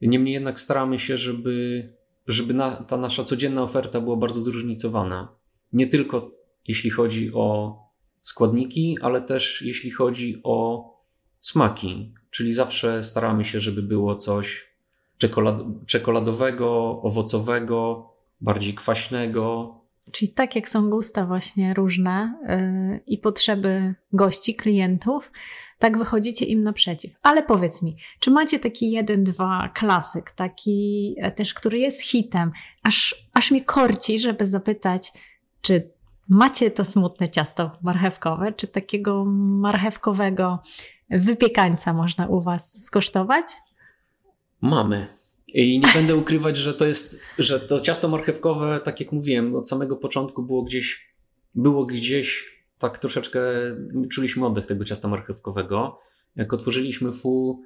Niemniej 0.00 0.34
jednak 0.34 0.60
staramy 0.60 0.98
się, 0.98 1.16
żeby, 1.16 1.88
żeby 2.32 2.54
na, 2.54 2.76
ta 2.76 2.96
nasza 2.96 3.24
codzienna 3.24 3.62
oferta 3.62 4.00
była 4.00 4.16
bardzo 4.16 4.40
zróżnicowana. 4.40 5.28
Nie 5.72 5.86
tylko 5.86 6.30
jeśli 6.68 6.90
chodzi 6.90 7.30
o 7.34 7.76
składniki, 8.22 8.96
ale 9.02 9.22
też 9.22 9.62
jeśli 9.62 9.90
chodzi 9.90 10.40
o 10.44 10.90
smaki. 11.40 12.14
Czyli 12.30 12.52
zawsze 12.52 13.04
staramy 13.04 13.44
się, 13.44 13.60
żeby 13.60 13.82
było 13.82 14.16
coś 14.16 14.70
czekolad 15.18 15.56
czekoladowego, 15.86 17.00
owocowego, 17.02 18.10
bardziej 18.40 18.74
kwaśnego. 18.74 19.74
Czyli 20.12 20.32
tak 20.32 20.56
jak 20.56 20.68
są 20.68 20.90
gusta 20.90 21.26
właśnie 21.26 21.74
różne 21.74 22.34
yy, 22.48 23.00
i 23.06 23.18
potrzeby 23.18 23.94
gości, 24.12 24.54
klientów, 24.54 25.30
tak 25.80 25.98
wychodzicie 25.98 26.44
im 26.44 26.62
naprzeciw. 26.62 27.14
Ale 27.22 27.42
powiedz 27.42 27.82
mi, 27.82 27.96
czy 28.18 28.30
macie 28.30 28.58
taki 28.58 28.90
jeden, 28.90 29.24
dwa 29.24 29.70
klasyk, 29.74 30.30
taki 30.30 31.14
e, 31.18 31.30
też, 31.30 31.54
który 31.54 31.78
jest 31.78 32.02
hitem, 32.02 32.52
aż, 32.82 33.28
aż 33.34 33.50
mnie 33.50 33.64
korci, 33.64 34.20
żeby 34.20 34.46
zapytać, 34.46 35.12
czy 35.60 35.90
macie 36.28 36.70
to 36.70 36.84
smutne 36.84 37.28
ciasto 37.28 37.70
marchewkowe, 37.82 38.52
czy 38.52 38.68
takiego 38.68 39.24
marchewkowego 39.38 40.58
wypiekańca 41.10 41.92
można 41.92 42.26
u 42.26 42.40
Was 42.40 42.84
skosztować? 42.84 43.46
Mamy. 44.60 45.19
I 45.54 45.80
nie 45.80 45.88
będę 45.94 46.16
ukrywać, 46.16 46.56
że 46.56 46.74
to 46.74 46.86
jest, 46.86 47.20
że 47.38 47.60
to 47.60 47.80
ciasto 47.80 48.08
marchewkowe, 48.08 48.80
tak 48.84 49.00
jak 49.00 49.12
mówiłem, 49.12 49.56
od 49.56 49.68
samego 49.68 49.96
początku 49.96 50.42
było 50.42 50.62
gdzieś, 50.62 51.14
było 51.54 51.86
gdzieś 51.86 52.60
tak 52.78 52.98
troszeczkę, 52.98 53.40
czuliśmy 54.10 54.46
oddech 54.46 54.66
tego 54.66 54.84
ciasta 54.84 55.08
marchewkowego. 55.08 55.98
Jak 56.36 56.52
otworzyliśmy 56.52 57.12
FU, 57.12 57.62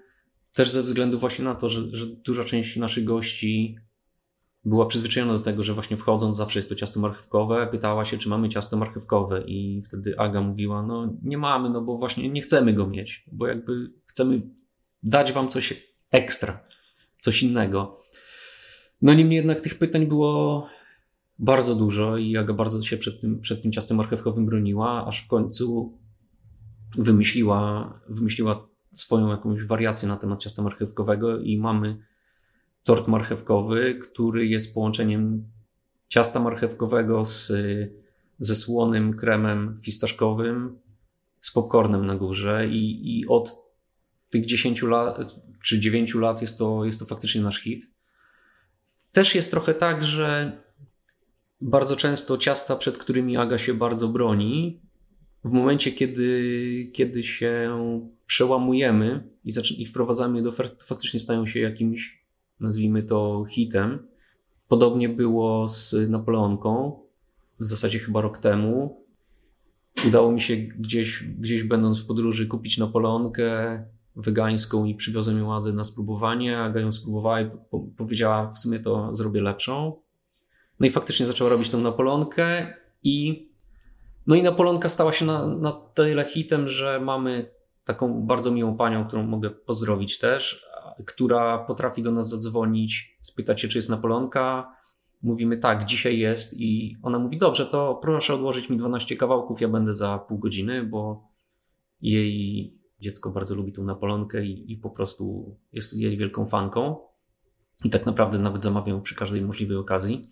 też 0.53 0.70
ze 0.70 0.83
względu 0.83 1.18
właśnie 1.18 1.44
na 1.44 1.55
to, 1.55 1.68
że, 1.68 1.83
że 1.92 2.07
duża 2.07 2.44
część 2.44 2.77
naszych 2.77 3.05
gości 3.05 3.79
była 4.64 4.87
przyzwyczajona 4.87 5.33
do 5.33 5.40
tego, 5.40 5.62
że 5.62 5.75
właśnie 5.75 5.97
wchodząc 5.97 6.37
zawsze 6.37 6.59
jest 6.59 6.68
to 6.68 6.75
ciasto 6.75 7.01
marchewkowe, 7.01 7.66
pytała 7.66 8.05
się, 8.05 8.18
czy 8.18 8.29
mamy 8.29 8.49
ciasto 8.49 8.77
marchewkowe 8.77 9.44
i 9.47 9.83
wtedy 9.85 10.18
Aga 10.18 10.40
mówiła, 10.40 10.83
no 10.83 11.18
nie 11.23 11.38
mamy, 11.38 11.70
no 11.70 11.81
bo 11.81 11.99
właśnie 11.99 12.31
nie 12.31 12.42
chcemy 12.42 12.73
go 12.73 12.87
mieć, 12.87 13.25
bo 13.33 13.47
jakby 13.47 13.92
chcemy 14.07 14.42
dać 15.03 15.33
wam 15.33 15.49
coś 15.49 15.92
ekstra 16.11 16.64
coś 17.16 17.42
innego. 17.42 18.00
No 19.03 19.14
niemniej 19.14 19.37
jednak 19.37 19.61
tych 19.61 19.79
pytań 19.79 20.07
było 20.07 20.66
bardzo 21.38 21.74
dużo 21.74 22.16
i 22.16 22.37
Aga 22.37 22.55
bardzo 22.55 22.83
się 22.83 22.96
przed 22.96 23.20
tym, 23.20 23.40
przed 23.40 23.62
tym 23.62 23.72
ciastem 23.72 23.96
marchewkowym 23.96 24.46
broniła, 24.46 25.07
aż 25.07 25.24
w 25.24 25.29
końcu 25.29 25.98
wymyśliła, 26.96 27.92
wymyśliła 28.09 28.68
swoją 28.92 29.31
jakąś 29.31 29.64
wariację 29.64 30.09
na 30.09 30.16
temat 30.16 30.40
ciasta 30.40 30.62
marchewkowego 30.62 31.40
i 31.40 31.59
mamy 31.59 31.98
tort 32.83 33.09
marchewkowy, 33.09 33.94
który 33.94 34.46
jest 34.46 34.74
połączeniem 34.74 35.50
ciasta 36.09 36.40
marchewkowego 36.40 37.24
z, 37.24 37.53
ze 38.38 38.57
słonym 38.57 39.16
kremem 39.16 39.79
fistaszkowym, 39.83 40.79
z 41.40 41.53
popcornem 41.53 42.07
na 42.07 42.16
górze 42.16 42.68
i, 42.68 43.18
i 43.18 43.27
od 43.27 43.63
tych 44.35 44.47
10 44.47 44.83
lat, 44.83 45.35
czy 45.62 45.81
9 45.81 46.14
lat 46.14 46.40
jest 46.40 46.59
to, 46.59 46.85
jest 46.85 46.99
to 46.99 47.07
faktycznie 47.07 47.40
nasz 47.40 47.61
hit. 47.61 47.87
Też 49.12 49.35
jest 49.35 49.51
trochę 49.51 49.75
tak, 49.75 50.05
że 50.05 50.53
bardzo 51.61 51.97
często 51.97 52.38
ciasta, 52.38 52.77
przed 52.77 52.99
którymi 52.99 53.37
Aga 53.37 53.59
się 53.59 53.75
bardzo 53.75 54.09
broni, 54.09 54.81
w 55.44 55.53
momencie, 55.53 55.92
kiedy, 55.92 56.90
kiedy 56.92 57.23
się 57.23 57.79
przełamujemy 58.27 59.29
i, 59.44 59.53
i 59.79 59.87
wprowadzamy 59.87 60.37
je 60.37 60.42
do 60.42 60.49
oferty, 60.49 60.77
to 60.77 60.85
faktycznie 60.85 61.20
stają 61.20 61.47
się 61.47 61.61
jakimś, 61.61 62.25
nazwijmy 62.61 63.03
to, 63.03 63.44
hitem. 63.51 64.07
Podobnie 64.68 65.09
było 65.09 65.68
z 65.68 66.11
Napoleonką, 66.11 67.01
w 67.61 67.66
zasadzie 67.66 67.99
chyba 67.99 68.20
rok 68.20 68.38
temu. 68.38 69.01
Udało 70.07 70.33
mi 70.33 70.40
się 70.40 70.57
gdzieś, 70.57 71.23
gdzieś 71.23 71.62
będąc 71.62 72.01
w 72.01 72.07
podróży 72.07 72.47
kupić 72.47 72.79
Napoleonkę 72.79 73.85
wegańską 74.16 74.85
i 74.85 74.94
przywiozłem 74.94 75.38
ją 75.38 75.72
na 75.72 75.85
spróbowanie. 75.85 76.59
Aga 76.59 76.81
ją 76.81 76.92
spróbowała 76.92 77.40
i 77.40 77.50
po 77.70 77.81
powiedziała, 77.96 78.50
w 78.50 78.59
sumie 78.59 78.81
to 78.81 79.14
zrobię 79.14 79.42
lepszą. 79.42 80.00
No 80.81 80.87
i 80.87 80.90
faktycznie 80.90 81.27
zaczęła 81.27 81.50
robić 81.50 81.70
tą 81.70 81.81
Napolonkę 81.81 82.74
i 83.03 83.48
no 84.27 84.35
i 84.35 84.42
Napolonka 84.42 84.88
stała 84.88 85.12
się 85.12 85.24
na, 85.24 85.46
na 85.46 85.72
tyle 85.72 86.24
hitem, 86.24 86.68
że 86.68 87.00
mamy 87.00 87.50
taką 87.85 88.22
bardzo 88.27 88.50
miłą 88.50 88.77
panią, 88.77 89.07
którą 89.07 89.22
mogę 89.22 89.50
pozdrowić 89.50 90.18
też, 90.18 90.66
która 91.07 91.59
potrafi 91.59 92.03
do 92.03 92.11
nas 92.11 92.29
zadzwonić, 92.29 93.18
spytać 93.22 93.61
się, 93.61 93.68
czy 93.68 93.79
jest 93.79 93.90
Napolonka. 93.90 94.74
Mówimy 95.22 95.59
tak, 95.59 95.85
dzisiaj 95.85 96.18
jest 96.18 96.61
i 96.61 96.96
ona 97.03 97.18
mówi, 97.18 97.38
dobrze, 97.38 97.66
to 97.66 97.98
proszę 98.03 98.35
odłożyć 98.35 98.70
mi 98.70 98.77
12 98.77 99.16
kawałków, 99.16 99.61
ja 99.61 99.68
będę 99.68 99.94
za 99.94 100.18
pół 100.18 100.38
godziny, 100.38 100.83
bo 100.83 101.29
jej 102.00 102.84
dziecko 103.05 103.31
bardzo 103.31 103.55
lubi 103.55 103.73
tą 103.73 103.85
Napolonkę 103.85 104.45
i, 104.47 104.73
i 104.73 104.77
po 104.77 104.90
prostu 104.90 105.57
jest 105.73 105.97
jej 105.97 106.17
wielką 106.17 106.47
fanką. 106.47 106.97
I 107.85 107.90
tak 107.90 108.07
naprawdę 108.07 108.38
nawet 108.38 108.62
zamawiam 108.62 109.03
przy 109.03 109.14
każdej 109.14 109.43
możliwej 109.43 109.77
okazji. 109.77 110.23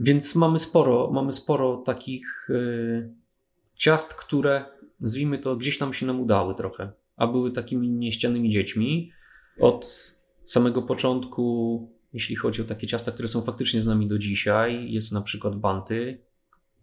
Więc 0.00 0.36
mamy 0.36 0.58
sporo, 0.58 1.10
mamy 1.10 1.32
sporo 1.32 1.76
takich 1.76 2.46
yy, 2.48 3.14
ciast, 3.74 4.14
które 4.14 4.64
nazwijmy 5.00 5.38
to 5.38 5.56
gdzieś 5.56 5.78
tam 5.78 5.92
się 5.92 6.06
nam 6.06 6.20
udały 6.20 6.54
trochę, 6.54 6.92
a 7.16 7.26
były 7.26 7.50
takimi 7.50 7.90
nieścianymi 7.90 8.50
dziećmi. 8.50 9.12
Od 9.60 10.14
samego 10.46 10.82
początku, 10.82 11.88
jeśli 12.12 12.36
chodzi 12.36 12.62
o 12.62 12.64
takie 12.64 12.86
ciasta, 12.86 13.12
które 13.12 13.28
są 13.28 13.42
faktycznie 13.42 13.82
z 13.82 13.86
nami 13.86 14.06
do 14.06 14.18
dzisiaj, 14.18 14.92
jest 14.92 15.12
na 15.12 15.20
przykład 15.20 15.56
Banty, 15.56 16.24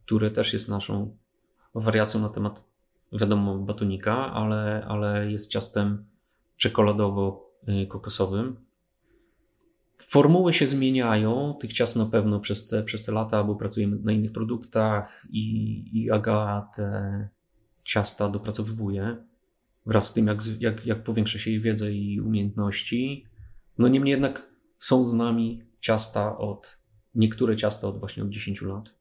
które 0.06 0.32
też 0.32 0.54
jest 0.54 0.69
naszą 0.69 1.17
wariacją 1.76 2.22
na 2.22 2.30
temat 2.30 2.68
wiadomo, 3.12 3.57
batonika, 3.57 4.34
ale, 4.34 4.86
ale 4.88 5.32
jest 5.32 5.51
ciastem 5.51 6.05
czekoladowo-kokosowym. 6.57 8.55
Formuły 9.97 10.53
się 10.53 10.68
zmieniają, 10.68 11.55
tych 11.62 11.74
ciast 11.74 11.95
na 11.95 12.05
pewno 12.05 12.39
przez 12.39 12.68
te, 12.68 12.84
przez 12.84 13.03
te 13.05 13.12
lata, 13.12 13.43
bo 13.43 13.55
pracujemy 13.55 13.99
na 13.99 14.12
innych 14.12 14.32
produktach 14.32 15.28
i, 15.30 15.84
i 15.93 16.12
Aga 16.12 16.70
te 16.76 17.30
ciasta 17.84 18.30
dopracowywuje 18.30 19.18
wraz 19.86 20.07
z 20.07 20.14
tym, 20.14 20.28
jak, 20.28 20.39
jak, 20.60 20.86
jak 20.86 21.03
powiększa 21.03 21.39
się 21.39 21.51
jej 21.51 21.62
wiedzę 21.62 21.91
i 21.91 22.22
umiejętności. 22.22 23.26
No 23.78 23.88
niemniej 23.88 24.12
jednak 24.12 24.49
są 24.80 25.05
z 25.05 25.14
nami 25.14 25.64
ciasta 25.80 26.38
od, 26.38 26.78
niektóre 27.16 27.55
ciasta 27.55 27.88
od 27.88 27.99
właśnie 27.99 28.24
od 28.24 28.30
10 28.30 28.62
lat. 28.62 28.99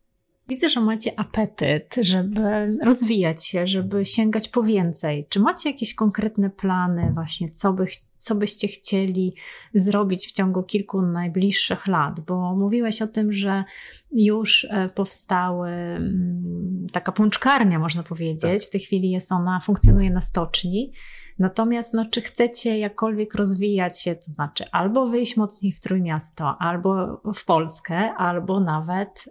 Widzę, 0.49 0.71
że 0.71 0.81
macie 0.81 1.21
apetyt, 1.21 1.97
żeby 2.01 2.79
rozwijać 2.85 3.47
się, 3.47 3.67
żeby 3.67 4.05
sięgać 4.05 4.49
po 4.49 4.63
więcej. 4.63 5.27
Czy 5.29 5.41
macie 5.41 5.71
jakieś 5.71 5.95
konkretne 5.95 6.51
plany, 6.51 7.11
właśnie, 7.15 7.51
co, 7.51 7.73
by, 7.73 7.87
co 8.17 8.35
byście 8.35 8.69
chcieli 8.69 9.35
zrobić 9.75 10.27
w 10.27 10.33
ciągu 10.33 10.63
kilku 10.63 11.03
najbliższych 11.03 11.87
lat? 11.87 12.21
Bo 12.21 12.57
mówiłeś 12.57 13.03
o 13.03 13.07
tym, 13.07 13.33
że 13.33 13.65
już 14.13 14.65
e, 14.71 14.89
powstały 14.89 15.71
mm, 15.71 16.87
taka 16.93 17.13
pączkarnia, 17.13 17.79
można 17.79 18.03
powiedzieć. 18.03 18.63
Tak. 18.63 18.69
W 18.69 18.71
tej 18.71 18.81
chwili 18.81 19.11
jest 19.11 19.33
ona, 19.33 19.61
funkcjonuje 19.61 20.11
na 20.11 20.21
stoczni. 20.21 20.93
Natomiast 21.39 21.95
no, 21.95 22.07
czy 22.07 22.21
chcecie 22.21 22.79
jakkolwiek 22.79 23.35
rozwijać 23.35 24.01
się, 24.03 24.15
to 24.15 24.33
znaczy 24.33 24.65
albo 24.73 25.07
wyjść 25.07 25.37
mocniej 25.37 25.73
w 25.73 25.81
Trójmiasto, 25.81 26.57
albo 26.59 27.21
w 27.35 27.45
Polskę, 27.45 28.15
albo 28.15 28.61
nawet 28.61 29.25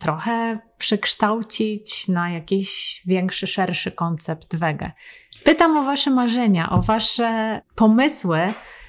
trochę 0.00 0.58
przekształcić 0.78 2.08
na 2.08 2.30
jakiś 2.30 3.02
większy, 3.06 3.46
szerszy 3.46 3.92
koncept 3.92 4.56
wege. 4.56 4.92
Pytam 5.44 5.76
o 5.76 5.82
Wasze 5.82 6.10
marzenia, 6.10 6.70
o 6.70 6.82
Wasze 6.82 7.60
pomysły, 7.74 8.38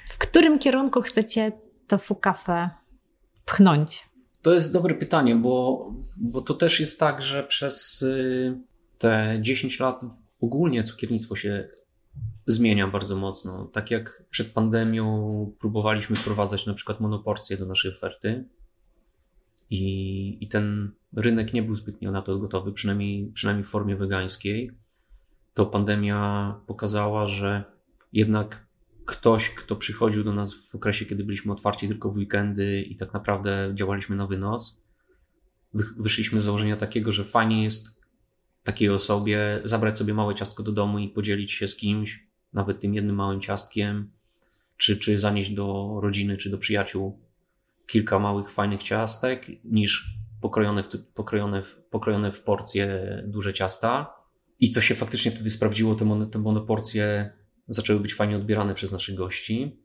w 0.09 0.17
którym 0.17 0.59
kierunku 0.59 1.01
chcecie 1.01 1.51
to 1.88 1.97
Fukafe 1.97 2.69
pchnąć? 3.45 4.09
To 4.41 4.53
jest 4.53 4.73
dobre 4.73 4.95
pytanie, 4.95 5.36
bo, 5.36 5.86
bo 6.17 6.41
to 6.41 6.53
też 6.53 6.80
jest 6.80 6.99
tak, 6.99 7.21
że 7.21 7.43
przez 7.43 8.01
y, 8.01 8.57
te 8.97 9.38
10 9.41 9.80
lat 9.80 10.01
ogólnie 10.41 10.84
cukiernictwo 10.84 11.36
się 11.36 11.67
zmienia 12.47 12.88
bardzo 12.88 13.15
mocno. 13.15 13.65
Tak 13.65 13.91
jak 13.91 14.23
przed 14.30 14.47
pandemią 14.47 15.51
próbowaliśmy 15.59 16.15
wprowadzać 16.15 16.65
na 16.65 16.73
przykład 16.73 16.99
monoporcje 16.99 17.57
do 17.57 17.65
naszej 17.65 17.91
oferty 17.91 18.45
i, 19.70 20.38
i 20.41 20.47
ten 20.47 20.91
rynek 21.16 21.53
nie 21.53 21.63
był 21.63 21.76
zbytnio 21.76 22.11
na 22.11 22.22
to 22.22 22.39
gotowy, 22.39 22.72
przynajmniej, 22.72 23.32
przynajmniej 23.34 23.63
w 23.63 23.70
formie 23.70 23.95
wegańskiej, 23.95 24.72
to 25.53 25.66
pandemia 25.66 26.55
pokazała, 26.68 27.28
że 27.28 27.63
jednak 28.13 28.66
ktoś, 29.05 29.49
kto 29.49 29.76
przychodził 29.76 30.24
do 30.24 30.34
nas 30.34 30.53
w 30.53 30.76
okresie, 30.76 31.05
kiedy 31.05 31.24
byliśmy 31.24 31.53
otwarci 31.53 31.88
tylko 31.88 32.11
w 32.11 32.18
weekendy 32.18 32.82
i 32.82 32.95
tak 32.95 33.13
naprawdę 33.13 33.72
działaliśmy 33.74 34.16
na 34.16 34.28
wynos, 34.28 34.82
wyszliśmy 35.97 36.39
z 36.39 36.43
założenia 36.43 36.78
takiego, 36.78 37.11
że 37.11 37.26
fajnie 37.26 37.63
jest 37.63 38.01
takiej 38.63 38.89
osobie 38.89 39.61
zabrać 39.63 39.97
sobie 39.97 40.13
małe 40.13 40.36
ciastko 40.36 40.63
do 40.63 40.72
domu 40.72 40.99
i 40.99 41.09
podzielić 41.09 41.51
się 41.51 41.68
z 41.68 41.76
kimś, 41.76 42.28
nawet 42.53 42.80
tym 42.80 42.93
jednym 42.93 43.16
małym 43.16 43.41
ciastkiem, 43.41 44.11
czy, 44.78 44.97
czy 44.97 45.18
zanieść 45.18 45.49
do 45.49 45.99
rodziny, 46.01 46.38
czy 46.38 46.49
do 46.49 46.57
przyjaciół 46.57 47.24
kilka 47.88 48.19
małych, 48.19 48.51
fajnych 48.51 48.83
ciastek, 48.83 49.47
niż 49.63 50.15
pokrojone 50.41 50.83
w, 50.83 50.88
pokrojone 51.13 51.63
pokrojone 51.89 52.31
w 52.31 52.43
porcje 52.43 53.03
duże 53.27 53.53
ciasta. 53.53 54.15
I 54.59 54.71
to 54.71 54.81
się 54.81 54.95
faktycznie 54.95 55.31
wtedy 55.31 55.49
sprawdziło, 55.49 55.95
te, 55.95 56.05
mon, 56.05 56.29
te 56.29 56.39
monoporcje 56.39 57.33
zaczęły 57.67 57.99
być 57.99 58.13
fajnie 58.13 58.38
odbierane 58.38 58.75
przez 58.75 58.91
naszych 58.91 59.15
gości. 59.15 59.79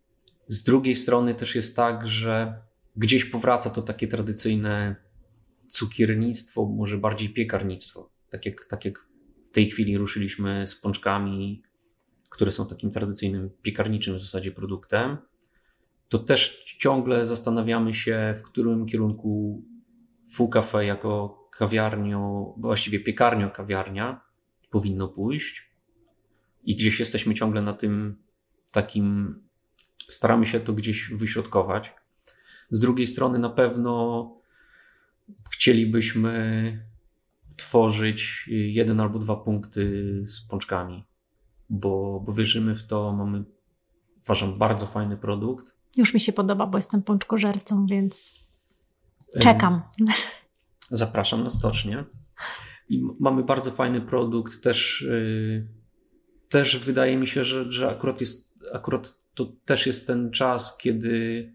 Z 0.48 0.62
drugiej 0.62 0.96
strony 0.96 1.34
też 1.34 1.55
jest 1.55 1.76
tak, 1.76 2.07
że 2.07 2.62
gdzieś 2.96 3.24
powraca 3.24 3.70
to 3.70 3.82
takie 3.82 4.09
tradycyjne 4.09 4.96
cukiernictwo, 5.68 6.66
może 6.66 6.98
bardziej 6.98 7.28
piekarnictwo. 7.28 8.12
Tak 8.30 8.46
jak, 8.46 8.64
tak 8.64 8.84
jak 8.84 8.98
w 9.51 9.55
tej 9.55 9.70
chwili 9.70 9.98
ruszyliśmy 9.98 10.66
z 10.66 10.74
pączkami, 10.74 11.62
które 12.30 12.53
są 12.53 12.66
takim 12.66 12.90
tradycyjnym 12.90 13.51
piekarniczym 13.62 14.16
w 14.16 14.20
zasadzie 14.20 14.53
produktem, 14.53 15.18
to 16.11 16.18
też 16.18 16.64
ciągle 16.78 17.26
zastanawiamy 17.26 17.94
się, 17.94 18.34
w 18.38 18.42
którym 18.42 18.86
kierunku 18.86 19.62
Full 20.32 20.48
Cafe 20.48 20.84
jako 20.84 21.40
kawiarnią, 21.52 22.52
właściwie 22.56 23.00
piekarnio 23.00 23.50
kawiarnia 23.50 24.20
powinno 24.70 25.08
pójść 25.08 25.70
i 26.64 26.76
gdzieś 26.76 27.00
jesteśmy 27.00 27.34
ciągle 27.34 27.62
na 27.62 27.72
tym 27.72 28.22
takim, 28.72 29.38
staramy 30.08 30.46
się 30.46 30.61
to 30.61 30.72
gdzieś 30.72 31.08
wyśrodkować. 31.08 31.94
Z 32.70 32.80
drugiej 32.80 33.06
strony 33.06 33.38
na 33.38 33.50
pewno 33.50 34.36
chcielibyśmy 35.50 36.86
tworzyć 37.56 38.48
jeden 38.50 39.00
albo 39.00 39.18
dwa 39.18 39.36
punkty 39.36 40.12
z 40.26 40.40
pączkami, 40.40 41.04
bo, 41.68 42.22
bo 42.26 42.32
wierzymy 42.32 42.74
w 42.74 42.86
to, 42.86 43.12
mamy 43.12 43.44
uważam 44.24 44.58
bardzo 44.58 44.86
fajny 44.86 45.16
produkt. 45.16 45.80
Już 45.97 46.14
mi 46.14 46.20
się 46.20 46.32
podoba, 46.32 46.66
bo 46.66 46.78
jestem 46.78 47.03
pączkożercą, 47.03 47.86
więc 47.86 48.32
czekam. 49.41 49.82
Zapraszam 50.91 51.45
na 51.45 51.51
stocznię. 51.51 52.05
I 52.88 53.03
mamy 53.20 53.43
bardzo 53.43 53.70
fajny 53.70 54.01
produkt, 54.01 54.62
też, 54.62 55.07
yy, 55.11 55.68
też 56.49 56.78
wydaje 56.78 57.16
mi 57.16 57.26
się, 57.26 57.45
że, 57.45 57.72
że 57.72 57.91
akurat, 57.91 58.20
jest, 58.20 58.55
akurat 58.72 59.18
to 59.34 59.53
też 59.64 59.86
jest 59.86 60.07
ten 60.07 60.30
czas, 60.30 60.78
kiedy 60.78 61.55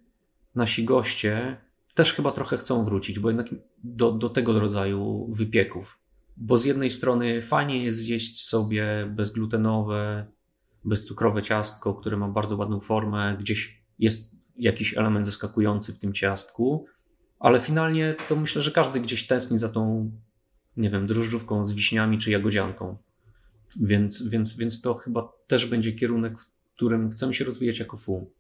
nasi 0.56 0.86
goście 0.86 1.58
też 1.96 2.14
chyba 2.14 2.32
trochę 2.32 2.58
chcą 2.58 2.86
wrócić, 2.86 3.20
bo 3.20 3.30
jednak 3.30 3.48
do, 3.84 4.12
do 4.12 4.30
tego 4.30 4.60
rodzaju 4.60 5.28
wypieków. 5.34 6.00
Bo 6.38 6.58
z 6.58 6.66
jednej 6.66 6.92
strony 6.92 7.42
fajnie 7.42 7.84
jest 7.84 8.00
zjeść 8.00 8.46
sobie 8.46 9.12
bezglutenowe, 9.16 10.26
bezcukrowe 10.86 11.42
ciastko, 11.42 11.94
które 11.94 12.18
ma 12.18 12.28
bardzo 12.28 12.58
ładną 12.58 12.80
formę, 12.80 13.38
gdzieś 13.40 13.85
jest 14.00 14.36
jakiś 14.58 14.98
element 14.98 15.26
zaskakujący 15.26 15.94
w 15.94 16.00
tym 16.00 16.14
ciastku, 16.14 16.86
ale 17.40 17.60
finalnie 17.60 18.16
to 18.30 18.36
myślę, 18.36 18.62
że 18.62 18.72
każdy 18.72 19.00
gdzieś 19.00 19.28
tęskni 19.28 19.60
za 19.60 19.70
tą, 19.70 20.12
nie 20.78 20.90
wiem, 20.90 21.08
drożdżówką 21.08 21.66
z 21.66 21.74
wiśniami 21.74 22.18
czy 22.18 22.32
jagodzianką. 22.32 22.98
Więc, 23.82 24.30
więc, 24.30 24.58
więc 24.58 24.82
to 24.82 24.94
chyba 24.94 25.34
też 25.48 25.66
będzie 25.66 25.94
kierunek, 25.94 26.40
w 26.40 26.48
którym 26.76 27.10
chcemy 27.10 27.34
się 27.34 27.46
rozwijać 27.46 27.80
jako 27.80 27.98
FU. 27.98 28.32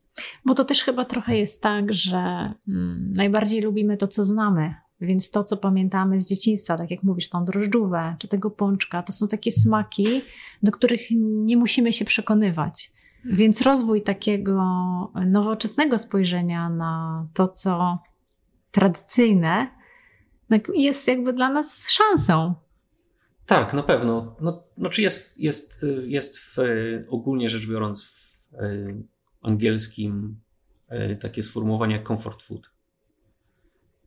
Bo 0.45 0.53
to 0.53 0.66
też 0.66 0.84
chyba 0.84 1.06
trochę 1.06 1.38
jest 1.38 1.62
tak, 1.62 1.93
że 1.93 2.53
mm, 2.68 3.14
najbardziej 3.16 3.62
lubimy 3.62 3.97
to, 3.97 4.08
co 4.08 4.26
znamy. 4.26 4.76
Więc 5.01 5.32
to, 5.32 5.43
co 5.43 5.58
pamiętamy 5.58 6.20
z 6.20 6.30
dzieciństwa, 6.30 6.78
tak 6.78 6.91
jak 6.91 7.03
mówisz, 7.03 7.30
tą 7.30 7.45
drożdżówę 7.45 8.16
czy 8.20 8.28
tego 8.28 8.51
pączka, 8.51 9.03
to 9.03 9.14
są 9.14 9.28
takie 9.28 9.51
smaki, 9.51 10.22
do 10.64 10.72
których 10.72 11.01
nie 11.22 11.58
musimy 11.58 11.93
się 11.93 12.06
przekonywać. 12.06 12.91
Więc 13.26 13.61
rozwój 13.61 14.01
takiego 14.01 14.61
nowoczesnego 15.26 15.99
spojrzenia 15.99 16.69
na 16.69 17.28
to, 17.34 17.47
co 17.47 17.97
tradycyjne, 18.71 19.67
tak 20.49 20.71
jest 20.73 21.07
jakby 21.07 21.34
dla 21.34 21.49
nas 21.49 21.86
szansą. 21.88 22.55
Tak, 23.45 23.73
na 23.73 23.84
pewno. 23.84 24.36
No, 24.41 24.63
znaczy 24.78 25.01
jest, 25.01 25.39
jest, 25.39 25.86
jest 26.05 26.38
w, 26.38 26.57
ogólnie 27.09 27.49
rzecz 27.49 27.67
biorąc 27.67 28.03
w 28.03 28.47
angielskim 29.41 30.39
e, 30.88 31.15
takie 31.15 31.43
sformułowanie 31.43 31.95
jak 31.95 32.07
comfort 32.07 32.43
food. 32.43 32.69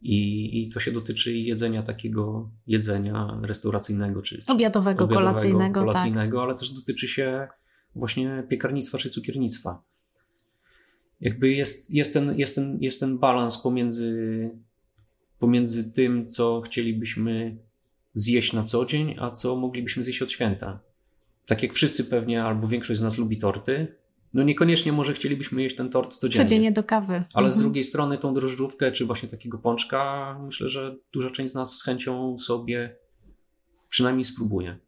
I, 0.02 0.62
I 0.62 0.68
to 0.68 0.80
się 0.80 0.92
dotyczy 0.92 1.32
jedzenia 1.32 1.82
takiego 1.82 2.50
jedzenia 2.66 3.40
restauracyjnego, 3.42 4.22
czy, 4.22 4.38
czy 4.38 4.52
obiadowego, 4.52 5.04
obiadowego, 5.04 5.30
kolacyjnego, 5.30 5.80
kolacyjnego 5.80 6.36
tak. 6.36 6.44
ale 6.44 6.54
też 6.54 6.70
dotyczy 6.70 7.08
się 7.08 7.48
właśnie 7.98 8.44
piekarnictwa 8.48 8.98
czy 8.98 9.10
cukiernictwa. 9.10 9.82
Jakby 11.20 11.50
jest, 11.50 11.90
jest, 11.90 12.12
ten, 12.12 12.38
jest, 12.38 12.54
ten, 12.54 12.78
jest 12.80 13.00
ten 13.00 13.18
balans 13.18 13.58
pomiędzy, 13.58 14.50
pomiędzy 15.38 15.92
tym, 15.92 16.28
co 16.28 16.60
chcielibyśmy 16.60 17.56
zjeść 18.14 18.52
na 18.52 18.62
co 18.62 18.84
dzień, 18.84 19.16
a 19.18 19.30
co 19.30 19.56
moglibyśmy 19.56 20.02
zjeść 20.02 20.22
od 20.22 20.32
święta. 20.32 20.80
Tak 21.46 21.62
jak 21.62 21.74
wszyscy 21.74 22.04
pewnie, 22.04 22.44
albo 22.44 22.68
większość 22.68 23.00
z 23.00 23.02
nas 23.02 23.18
lubi 23.18 23.38
torty, 23.38 23.96
no 24.34 24.42
niekoniecznie 24.42 24.92
może 24.92 25.14
chcielibyśmy 25.14 25.62
jeść 25.62 25.76
ten 25.76 25.90
tort 25.90 26.14
codziennie. 26.14 26.44
Codziennie 26.44 26.72
do 26.72 26.84
kawy. 26.84 27.12
Ale 27.12 27.46
mhm. 27.46 27.52
z 27.52 27.58
drugiej 27.58 27.84
strony 27.84 28.18
tą 28.18 28.34
drożdżówkę, 28.34 28.92
czy 28.92 29.06
właśnie 29.06 29.28
takiego 29.28 29.58
pączka, 29.58 30.38
myślę, 30.44 30.68
że 30.68 30.96
duża 31.12 31.30
część 31.30 31.52
z 31.52 31.54
nas 31.54 31.78
z 31.78 31.84
chęcią 31.84 32.38
sobie 32.38 32.96
przynajmniej 33.88 34.24
spróbuje. 34.24 34.78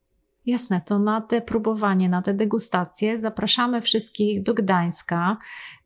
Jasne, 0.47 0.81
to 0.87 0.99
na 0.99 1.21
te 1.21 1.41
próbowanie, 1.41 2.09
na 2.09 2.23
te 2.23 2.35
degustacje 2.35 3.19
zapraszamy 3.19 3.81
wszystkich 3.81 4.43
do 4.43 4.55
Gdańska, 4.55 5.37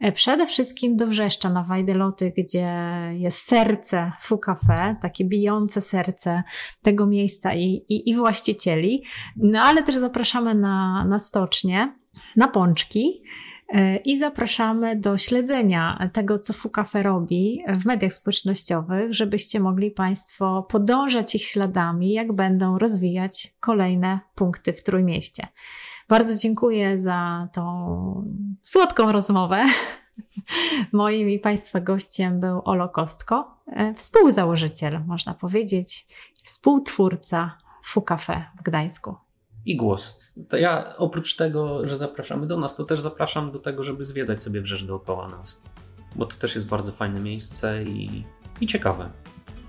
e, 0.00 0.12
przede 0.12 0.46
wszystkim 0.46 0.96
do 0.96 1.06
Wrzeszcza 1.06 1.50
na 1.50 1.62
Wajdeloty, 1.62 2.32
gdzie 2.36 2.76
jest 3.12 3.38
serce 3.38 4.12
Fu 4.20 4.38
Cafe, 4.38 4.96
takie 5.02 5.24
bijące 5.24 5.80
serce 5.80 6.42
tego 6.82 7.06
miejsca 7.06 7.54
i, 7.54 7.84
i, 7.88 8.10
i 8.10 8.14
właścicieli, 8.14 9.04
no 9.36 9.60
ale 9.60 9.82
też 9.82 9.94
zapraszamy 9.94 10.54
na, 10.54 11.04
na 11.04 11.18
stocznie, 11.18 11.94
na 12.36 12.48
pączki, 12.48 13.22
i 14.04 14.18
zapraszamy 14.18 14.96
do 14.96 15.18
śledzenia 15.18 16.10
tego, 16.12 16.38
co 16.38 16.52
Fukafe 16.52 17.02
robi 17.02 17.62
w 17.68 17.84
mediach 17.84 18.12
społecznościowych, 18.12 19.14
żebyście 19.14 19.60
mogli 19.60 19.90
Państwo 19.90 20.66
podążać 20.70 21.34
ich 21.34 21.46
śladami, 21.46 22.12
jak 22.12 22.32
będą 22.32 22.78
rozwijać 22.78 23.54
kolejne 23.60 24.20
punkty 24.34 24.72
w 24.72 24.82
Trójmieście. 24.82 25.48
Bardzo 26.08 26.36
dziękuję 26.36 27.00
za 27.00 27.48
tą 27.52 28.24
słodką 28.62 29.12
rozmowę. 29.12 29.64
Moim 30.92 31.30
i 31.30 31.38
Państwa 31.38 31.80
gościem 31.80 32.40
był 32.40 32.62
Olo 32.64 32.88
Kostko, 32.88 33.62
e, 33.66 33.94
współzałożyciel, 33.94 35.04
można 35.06 35.34
powiedzieć, 35.34 36.06
współtwórca 36.42 37.58
Fukafe 37.84 38.44
w 38.58 38.62
Gdańsku. 38.62 39.14
I 39.64 39.76
głos 39.76 40.23
to 40.48 40.56
ja 40.56 40.96
oprócz 40.96 41.36
tego, 41.36 41.88
że 41.88 41.98
zapraszamy 41.98 42.46
do 42.46 42.58
nas, 42.58 42.76
to 42.76 42.84
też 42.84 43.00
zapraszam 43.00 43.52
do 43.52 43.58
tego, 43.58 43.82
żeby 43.84 44.04
zwiedzać 44.04 44.42
sobie 44.42 44.60
wrzesz 44.60 44.84
dookoła 44.84 45.28
nas. 45.28 45.60
Bo 46.16 46.26
to 46.26 46.36
też 46.36 46.54
jest 46.54 46.68
bardzo 46.68 46.92
fajne 46.92 47.20
miejsce 47.20 47.84
i, 47.84 48.24
i 48.60 48.66
ciekawe. 48.66 49.10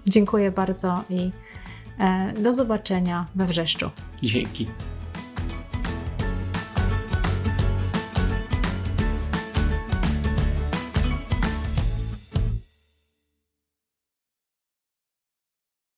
Dziękuję 0.05 0.51
bardzo 0.51 1.03
i 1.09 1.31
e, 1.99 2.33
do 2.33 2.53
zobaczenia 2.53 3.25
we 3.35 3.45
wrzeszczu. 3.45 3.89
Dzięki. 4.21 4.67